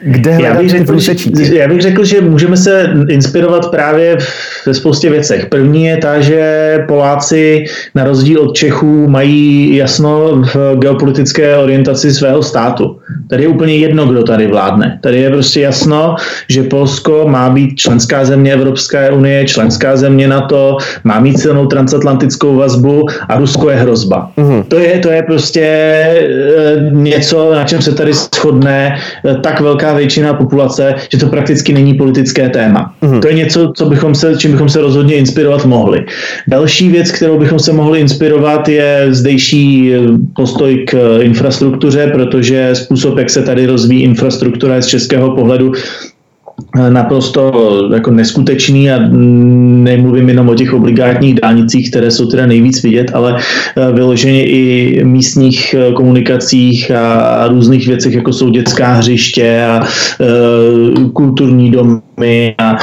kde 0.04 0.38
já 0.42 0.54
bych, 0.54 0.70
řekl, 0.70 0.98
že, 1.42 1.54
já 1.56 1.68
bych 1.68 1.80
řekl, 1.80 2.04
že 2.04 2.20
můžeme 2.20 2.56
se 2.56 2.90
inspirovat 3.08 3.70
právě 3.70 4.18
ve 4.66 4.74
spoustě 4.74 5.10
věcech. 5.10 5.46
První 5.46 5.84
je 5.84 5.96
ta, 5.96 6.20
že 6.20 6.78
Poláci 6.88 7.64
na 7.94 8.04
rozdíl 8.04 8.40
od 8.40 8.56
Čechů 8.56 9.08
mají 9.08 9.76
jasno 9.76 10.42
v 10.54 10.76
geopolitické 10.78 11.56
orientaci 11.56 12.12
svého 12.12 12.42
státu. 12.42 12.96
Tady 13.30 13.42
je 13.42 13.48
úplně 13.48 13.76
jedno, 13.76 14.06
kdo 14.06 14.22
tady 14.22 14.46
vládne. 14.46 14.98
Tady 15.02 15.20
je 15.20 15.30
prostě 15.30 15.60
jasno, 15.60 16.16
že 16.48 16.62
Polsko 16.62 17.24
má 17.28 17.50
být 17.50 17.76
členská 17.76 18.24
země 18.24 18.52
Evropské 18.52 19.10
unie, 19.10 19.44
členská 19.44 19.96
země 19.96 20.28
NATO, 20.28 20.76
má 21.04 21.20
mít 21.20 21.40
silnou 21.40 21.66
transatlantickou 21.66 22.56
vazbu 22.56 23.06
a 23.28 23.38
Rusko 23.38 23.70
je 23.70 23.76
hrozba. 23.76 24.30
Mm-hmm. 24.38 24.64
To, 24.68 24.78
je, 24.78 24.98
to 24.98 25.10
je 25.10 25.22
prostě 25.22 25.60
e, 25.60 26.20
něco, 26.90 27.54
na 27.54 27.64
čem 27.64 27.82
se 27.82 27.94
tady 27.94 28.12
shodne 28.12 28.96
e, 29.24 29.34
tak 29.34 29.60
velká 29.60 29.93
většina 29.96 30.34
populace, 30.34 30.94
že 31.12 31.18
to 31.18 31.26
prakticky 31.26 31.72
není 31.72 31.94
politické 31.94 32.48
téma. 32.48 32.94
Mm-hmm. 33.02 33.20
To 33.20 33.28
je 33.28 33.34
něco, 33.34 33.72
co 33.76 33.86
bychom 33.86 34.14
se, 34.14 34.34
čím 34.36 34.52
bychom 34.52 34.68
se 34.68 34.80
rozhodně 34.80 35.14
inspirovat 35.14 35.64
mohli. 35.64 36.04
Další 36.48 36.88
věc, 36.88 37.10
kterou 37.10 37.38
bychom 37.38 37.58
se 37.58 37.72
mohli 37.72 38.00
inspirovat, 38.00 38.68
je 38.68 39.06
zdejší 39.10 39.94
eh, 39.94 39.98
postoj 40.36 40.84
k 40.88 40.94
eh, 40.94 41.22
infrastruktuře, 41.22 42.10
protože 42.14 42.70
způsob, 42.72 43.18
jak 43.18 43.30
se 43.30 43.42
tady 43.42 43.66
rozvíjí 43.66 44.02
infrastruktura 44.02 44.74
je 44.74 44.82
z 44.82 44.86
českého 44.86 45.30
pohledu 45.30 45.72
naprosto 46.88 47.52
jako 47.94 48.10
neskutečný 48.10 48.90
a 48.90 48.98
nemluvím 49.08 50.28
jenom 50.28 50.48
o 50.48 50.54
těch 50.54 50.72
obligátních 50.72 51.34
dálnicích, 51.34 51.90
které 51.90 52.10
jsou 52.10 52.26
teda 52.26 52.46
nejvíc 52.46 52.82
vidět, 52.82 53.10
ale 53.14 53.36
eh, 53.36 53.92
vyloženě 53.92 54.44
i 54.44 55.00
místních 55.04 55.74
eh, 55.74 55.92
komunikacích 55.92 56.90
a 56.90 57.48
různých 57.48 57.86
věcech, 57.86 58.14
jako 58.14 58.32
jsou 58.32 58.50
dětská 58.50 58.92
hřiště 58.92 59.64
a 59.68 59.84
e, 59.84 61.08
kulturní 61.12 61.70
domy 61.70 62.54
a 62.58 62.76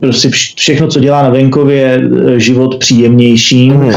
prostě 0.00 0.30
všechno, 0.56 0.86
co 0.86 1.00
dělá 1.00 1.22
na 1.22 1.30
venkově 1.30 2.10
život 2.36 2.76
příjemnějším. 2.78 3.72
Mm 3.72 3.90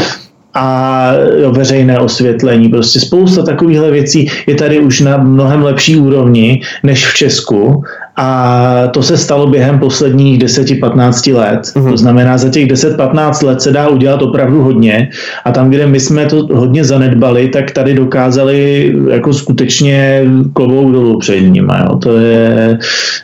a 0.57 1.11
veřejné 1.51 1.99
osvětlení. 1.99 2.69
Prostě 2.69 2.99
spousta 2.99 3.43
takovýchhle 3.43 3.91
věcí 3.91 4.27
je 4.47 4.55
tady 4.55 4.79
už 4.79 4.99
na 4.99 5.17
mnohem 5.17 5.63
lepší 5.63 5.95
úrovni 5.95 6.61
než 6.83 7.07
v 7.07 7.13
Česku 7.13 7.83
a 8.17 8.87
to 8.87 9.03
se 9.03 9.17
stalo 9.17 9.47
během 9.47 9.79
posledních 9.79 10.39
10-15 10.39 11.35
let. 11.35 11.61
Mm-hmm. 11.61 11.91
To 11.91 11.97
znamená, 11.97 12.37
za 12.37 12.49
těch 12.49 12.67
10-15 12.67 13.47
let 13.47 13.61
se 13.61 13.71
dá 13.71 13.87
udělat 13.87 14.21
opravdu 14.21 14.61
hodně 14.61 15.09
a 15.45 15.51
tam, 15.51 15.69
kde 15.69 15.87
my 15.87 15.99
jsme 15.99 16.25
to 16.25 16.47
hodně 16.53 16.85
zanedbali, 16.85 17.47
tak 17.47 17.71
tady 17.71 17.93
dokázali 17.93 18.93
jako 19.09 19.33
skutečně 19.33 20.25
klovou 20.53 20.91
dolů 20.91 21.19
před 21.19 21.39
nimi. 21.39 21.73
Jo. 21.83 21.97
To 21.97 22.17
je, 22.17 22.77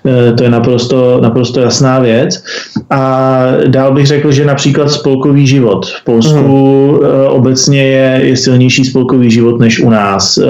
eh, 0.05 0.31
to 0.31 0.43
je 0.43 0.49
naprosto, 0.49 1.19
naprosto 1.21 1.59
jasná 1.59 1.99
věc. 1.99 2.43
A 2.89 3.45
dál 3.67 3.93
bych 3.93 4.07
řekl, 4.07 4.31
že 4.31 4.45
například 4.45 4.91
spolkový 4.91 5.47
život 5.47 5.85
v 5.85 6.03
Polsku 6.03 6.33
mm-hmm. 6.33 7.29
obecně 7.29 7.83
je, 7.83 8.19
je 8.23 8.37
silnější 8.37 8.85
spolkový 8.85 9.31
život 9.31 9.59
než 9.59 9.79
u 9.79 9.89
nás. 9.89 10.37
Eh, 10.37 10.43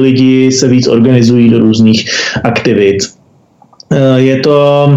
lidi 0.00 0.52
se 0.52 0.68
víc 0.68 0.88
organizují 0.88 1.50
do 1.50 1.58
různých 1.58 2.10
aktivit 2.44 3.21
je 4.16 4.36
to, 4.40 4.88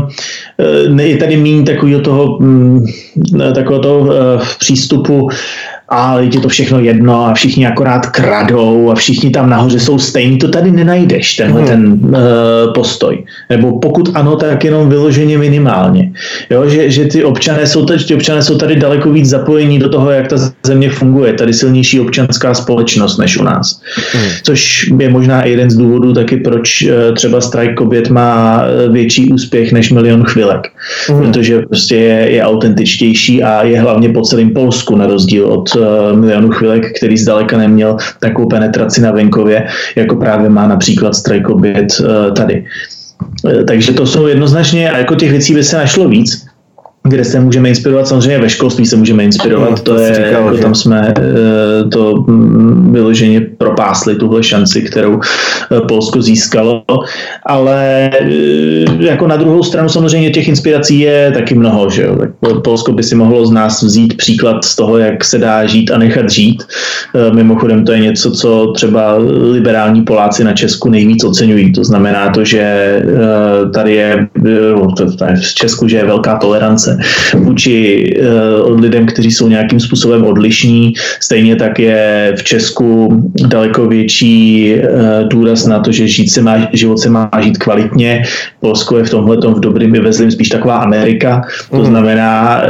eh, 0.97 1.03
je 1.03 1.17
tady 1.17 1.37
méně 1.37 1.63
takového 1.63 2.01
toho, 2.01 2.39
mm, 2.39 2.85
takového 3.55 3.81
toho 3.81 4.13
eh, 4.13 4.39
přístupu 4.59 5.29
a 5.89 6.19
je 6.19 6.39
to 6.39 6.49
všechno 6.49 6.79
jedno 6.79 7.25
a 7.25 7.33
všichni 7.33 7.67
akorát 7.67 8.05
kradou 8.05 8.91
a 8.91 8.95
všichni 8.95 9.29
tam 9.29 9.49
nahoře 9.49 9.79
jsou 9.79 9.99
stejní, 9.99 10.37
to 10.37 10.47
tady 10.47 10.71
nenajdeš, 10.71 11.35
tenhle 11.35 11.61
hmm. 11.61 11.69
ten 11.69 11.93
uh, 11.93 12.73
postoj. 12.73 13.23
Nebo 13.49 13.79
pokud 13.79 14.09
ano, 14.13 14.35
tak 14.35 14.63
jenom 14.63 14.89
vyloženě 14.89 15.37
minimálně. 15.37 16.11
Jo, 16.49 16.69
že, 16.69 16.89
že 16.91 17.05
ty, 17.05 17.23
občané 17.23 17.67
jsou 17.67 17.85
tady, 17.85 18.03
ty 18.03 18.15
občané 18.15 18.41
jsou 18.41 18.57
tady 18.57 18.75
daleko 18.75 19.11
víc 19.11 19.29
zapojení 19.29 19.79
do 19.79 19.89
toho, 19.89 20.11
jak 20.11 20.27
ta 20.27 20.35
země 20.65 20.89
funguje. 20.89 21.33
Tady 21.33 21.53
silnější 21.53 21.99
občanská 21.99 22.53
společnost 22.53 23.17
než 23.17 23.37
u 23.37 23.43
nás. 23.43 23.81
Hmm. 24.13 24.29
Což 24.43 24.91
je 24.99 25.09
možná 25.09 25.41
i 25.41 25.51
jeden 25.51 25.69
z 25.69 25.75
důvodů 25.75 26.13
taky, 26.13 26.37
proč 26.37 26.81
uh, 26.81 27.15
třeba 27.15 27.41
strajk 27.41 27.75
kobět 27.75 28.09
má 28.09 28.63
eh, 28.63 28.89
větší 28.89 29.33
úspěch 29.33 29.71
než 29.71 29.91
milion 29.91 30.23
chvilek. 30.23 30.67
Hmm. 31.09 31.19
Protože 31.19 31.61
prostě 31.61 31.95
je, 31.95 32.31
je 32.31 32.43
autentičtější 32.43 33.43
a 33.43 33.63
je 33.63 33.79
hlavně 33.79 34.09
po 34.09 34.21
celém 34.21 34.49
Polsku 34.49 34.95
na 34.95 35.07
rozdíl 35.07 35.45
od 35.45 35.75
uh, 35.75 35.83
milionu 36.19 36.49
chvilek, 36.49 36.97
který 36.97 37.17
zdaleka 37.17 37.57
neměl 37.57 37.97
takovou 38.19 38.47
penetraci 38.47 39.01
na 39.01 39.11
venkově, 39.11 39.67
jako 39.95 40.15
právě 40.15 40.49
má 40.49 40.67
například 40.67 41.15
strajkobět 41.15 41.87
uh, 41.99 42.33
tady. 42.33 42.65
Uh, 43.43 43.63
takže 43.67 43.93
to 43.93 44.05
jsou 44.05 44.27
jednoznačně, 44.27 44.91
a 44.91 44.97
jako 44.97 45.15
těch 45.15 45.31
věcí 45.31 45.53
by 45.53 45.63
se 45.63 45.77
našlo 45.77 46.09
víc, 46.09 46.44
kde 47.05 47.23
se 47.23 47.39
můžeme 47.39 47.69
inspirovat, 47.69 48.07
samozřejmě 48.07 48.39
ve 48.39 48.49
školství 48.49 48.85
se 48.85 48.95
můžeme 48.95 49.23
inspirovat, 49.23 49.69
mm, 49.69 49.75
to, 49.75 49.99
je, 49.99 50.15
říkal, 50.15 50.31
jako 50.31 50.55
že? 50.55 50.61
tam 50.61 50.75
jsme 50.75 51.13
eh, 51.17 51.89
to 51.89 52.15
mm, 52.27 52.93
vyloženě 52.93 53.41
propásli, 53.41 54.15
tuhle 54.15 54.43
šanci, 54.43 54.81
kterou 54.81 55.19
eh, 55.19 55.81
Polsko 55.81 56.21
získalo, 56.21 56.83
ale 57.45 58.09
eh, 58.21 59.05
jako 59.05 59.27
na 59.27 59.35
druhou 59.35 59.63
stranu 59.63 59.89
samozřejmě 59.89 60.29
těch 60.29 60.47
inspirací 60.47 60.99
je 60.99 61.31
taky 61.31 61.55
mnoho, 61.55 61.89
že 61.89 62.03
jo? 62.03 62.17
Polsko 62.63 62.91
by 62.91 63.03
si 63.03 63.15
mohlo 63.15 63.45
z 63.45 63.51
nás 63.51 63.83
vzít 63.83 64.17
příklad 64.17 64.65
z 64.65 64.75
toho, 64.75 64.97
jak 64.97 65.23
se 65.23 65.37
dá 65.37 65.65
žít 65.65 65.91
a 65.91 65.97
nechat 65.97 66.29
žít. 66.29 66.63
Mimochodem 67.33 67.85
to 67.85 67.91
je 67.91 67.99
něco, 67.99 68.31
co 68.31 68.71
třeba 68.75 69.15
liberální 69.51 70.01
Poláci 70.01 70.43
na 70.43 70.53
Česku 70.53 70.89
nejvíc 70.89 71.23
oceňují, 71.23 71.71
to 71.71 71.83
znamená 71.83 72.29
to, 72.29 72.43
že 72.43 72.95
tady 73.73 73.93
je, 73.93 74.27
to 74.97 75.03
je 75.03 75.35
v 75.35 75.53
Česku, 75.53 75.87
že 75.87 75.97
je 75.97 76.05
velká 76.05 76.37
tolerance 76.37 76.94
vůči 77.33 78.09
uh, 78.67 78.79
lidem, 78.81 79.05
kteří 79.05 79.31
jsou 79.31 79.47
nějakým 79.47 79.79
způsobem 79.79 80.23
odlišní. 80.23 80.93
Stejně 81.19 81.55
tak 81.55 81.79
je 81.79 82.33
v 82.37 82.43
Česku 82.43 83.09
daleko 83.47 83.87
větší 83.87 84.73
uh, 84.75 85.27
důraz 85.27 85.65
na 85.65 85.79
to, 85.79 85.91
že 85.91 86.07
žít 86.07 86.27
se 86.27 86.41
má, 86.41 86.67
život 86.73 86.99
se 86.99 87.09
má 87.09 87.29
žít 87.41 87.57
kvalitně. 87.57 88.23
Polsko 88.59 88.97
je 88.97 89.03
v 89.03 89.09
tomhle 89.09 89.37
v 89.37 89.59
dobrým 89.59 89.95
i 89.95 89.99
vezlým 89.99 90.31
spíš 90.31 90.49
taková 90.49 90.75
Amerika. 90.75 91.41
To 91.71 91.77
mm. 91.77 91.85
znamená, 91.85 92.61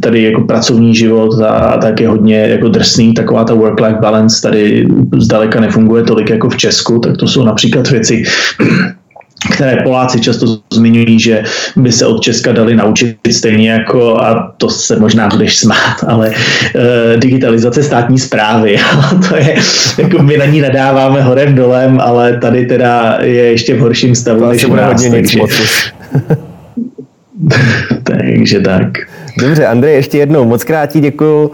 tady 0.00 0.22
jako 0.22 0.40
pracovní 0.40 0.94
život 0.94 1.40
a, 1.40 1.48
a 1.48 1.78
tak 1.78 2.00
je 2.00 2.08
hodně 2.08 2.36
jako 2.36 2.68
drsný, 2.68 3.14
taková 3.14 3.44
ta 3.44 3.54
work-life 3.54 4.00
balance 4.00 4.42
tady 4.42 4.86
zdaleka 5.16 5.60
nefunguje 5.60 6.02
tolik 6.02 6.30
jako 6.30 6.50
v 6.50 6.56
Česku, 6.56 6.98
tak 6.98 7.16
to 7.16 7.26
jsou 7.26 7.44
například 7.44 7.90
věci, 7.90 8.22
které 9.52 9.76
Poláci 9.82 10.20
často 10.20 10.58
zmiňují, 10.72 11.20
že 11.20 11.42
by 11.76 11.92
se 11.92 12.06
od 12.06 12.22
Česka 12.22 12.52
dali 12.52 12.76
naučit 12.76 13.16
stejně 13.30 13.70
jako, 13.70 14.20
a 14.20 14.54
to 14.56 14.68
se 14.68 14.96
možná 14.96 15.28
budeš 15.28 15.56
smát, 15.56 15.96
ale 16.06 16.28
uh, 16.28 17.20
digitalizace 17.20 17.82
státní 17.82 18.18
zprávy. 18.18 18.76
to 19.28 19.36
je, 19.36 19.56
jako 19.98 20.22
my 20.22 20.36
na 20.36 20.44
ní 20.44 20.60
nadáváme 20.60 21.22
horem 21.22 21.54
dolem, 21.54 22.00
ale 22.00 22.36
tady 22.36 22.66
teda 22.66 23.18
je 23.22 23.44
ještě 23.44 23.74
v 23.74 23.78
horším 23.78 24.14
stavu 24.14 24.40
to 24.40 24.48
než 24.48 24.64
u 24.64 24.74
nás. 24.74 25.02
Hodně 25.02 25.10
takže... 25.10 25.40
takže 28.02 28.60
tak. 28.60 28.88
Dobře, 29.40 29.66
Andrej, 29.66 29.94
ještě 29.94 30.18
jednou 30.18 30.44
moc 30.44 30.64
krát 30.64 30.96
děkuju 30.96 31.52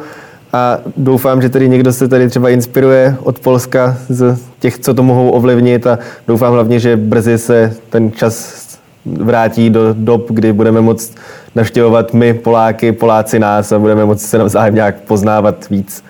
a 0.55 0.79
doufám, 0.97 1.43
že 1.43 1.49
tady 1.49 1.69
někdo 1.69 1.93
se 1.93 2.09
tady 2.09 2.29
třeba 2.29 2.49
inspiruje 2.49 3.17
od 3.23 3.39
Polska 3.39 3.97
z 4.09 4.39
těch, 4.59 4.79
co 4.79 4.95
to 4.95 5.03
mohou 5.03 5.31
ovlivnit 5.31 5.87
a 5.87 5.99
doufám 6.29 6.53
hlavně, 6.53 6.79
že 6.79 6.97
brzy 6.97 7.39
se 7.39 7.75
ten 7.91 8.13
čas 8.13 8.65
vrátí 9.05 9.71
do 9.71 9.95
dob, 9.99 10.31
kdy 10.31 10.53
budeme 10.53 10.81
moct 10.81 11.17
navštěvovat 11.55 12.15
my 12.15 12.35
Poláky, 12.35 12.93
Poláci 12.93 13.39
nás 13.39 13.73
a 13.73 13.79
budeme 13.79 14.05
moct 14.05 14.23
se 14.23 14.39
navzájem 14.39 14.75
nějak 14.75 15.01
poznávat 15.01 15.71
víc. 15.71 16.05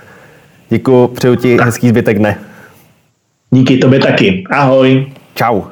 Děkuji, 0.70 1.08
přeju 1.08 1.34
ti 1.34 1.58
hezký 1.62 1.88
zbytek 1.88 2.18
dne. 2.18 2.38
Díky 3.50 3.78
tobě 3.78 3.98
taky. 3.98 4.44
Ahoj. 4.50 5.06
Čau. 5.34 5.62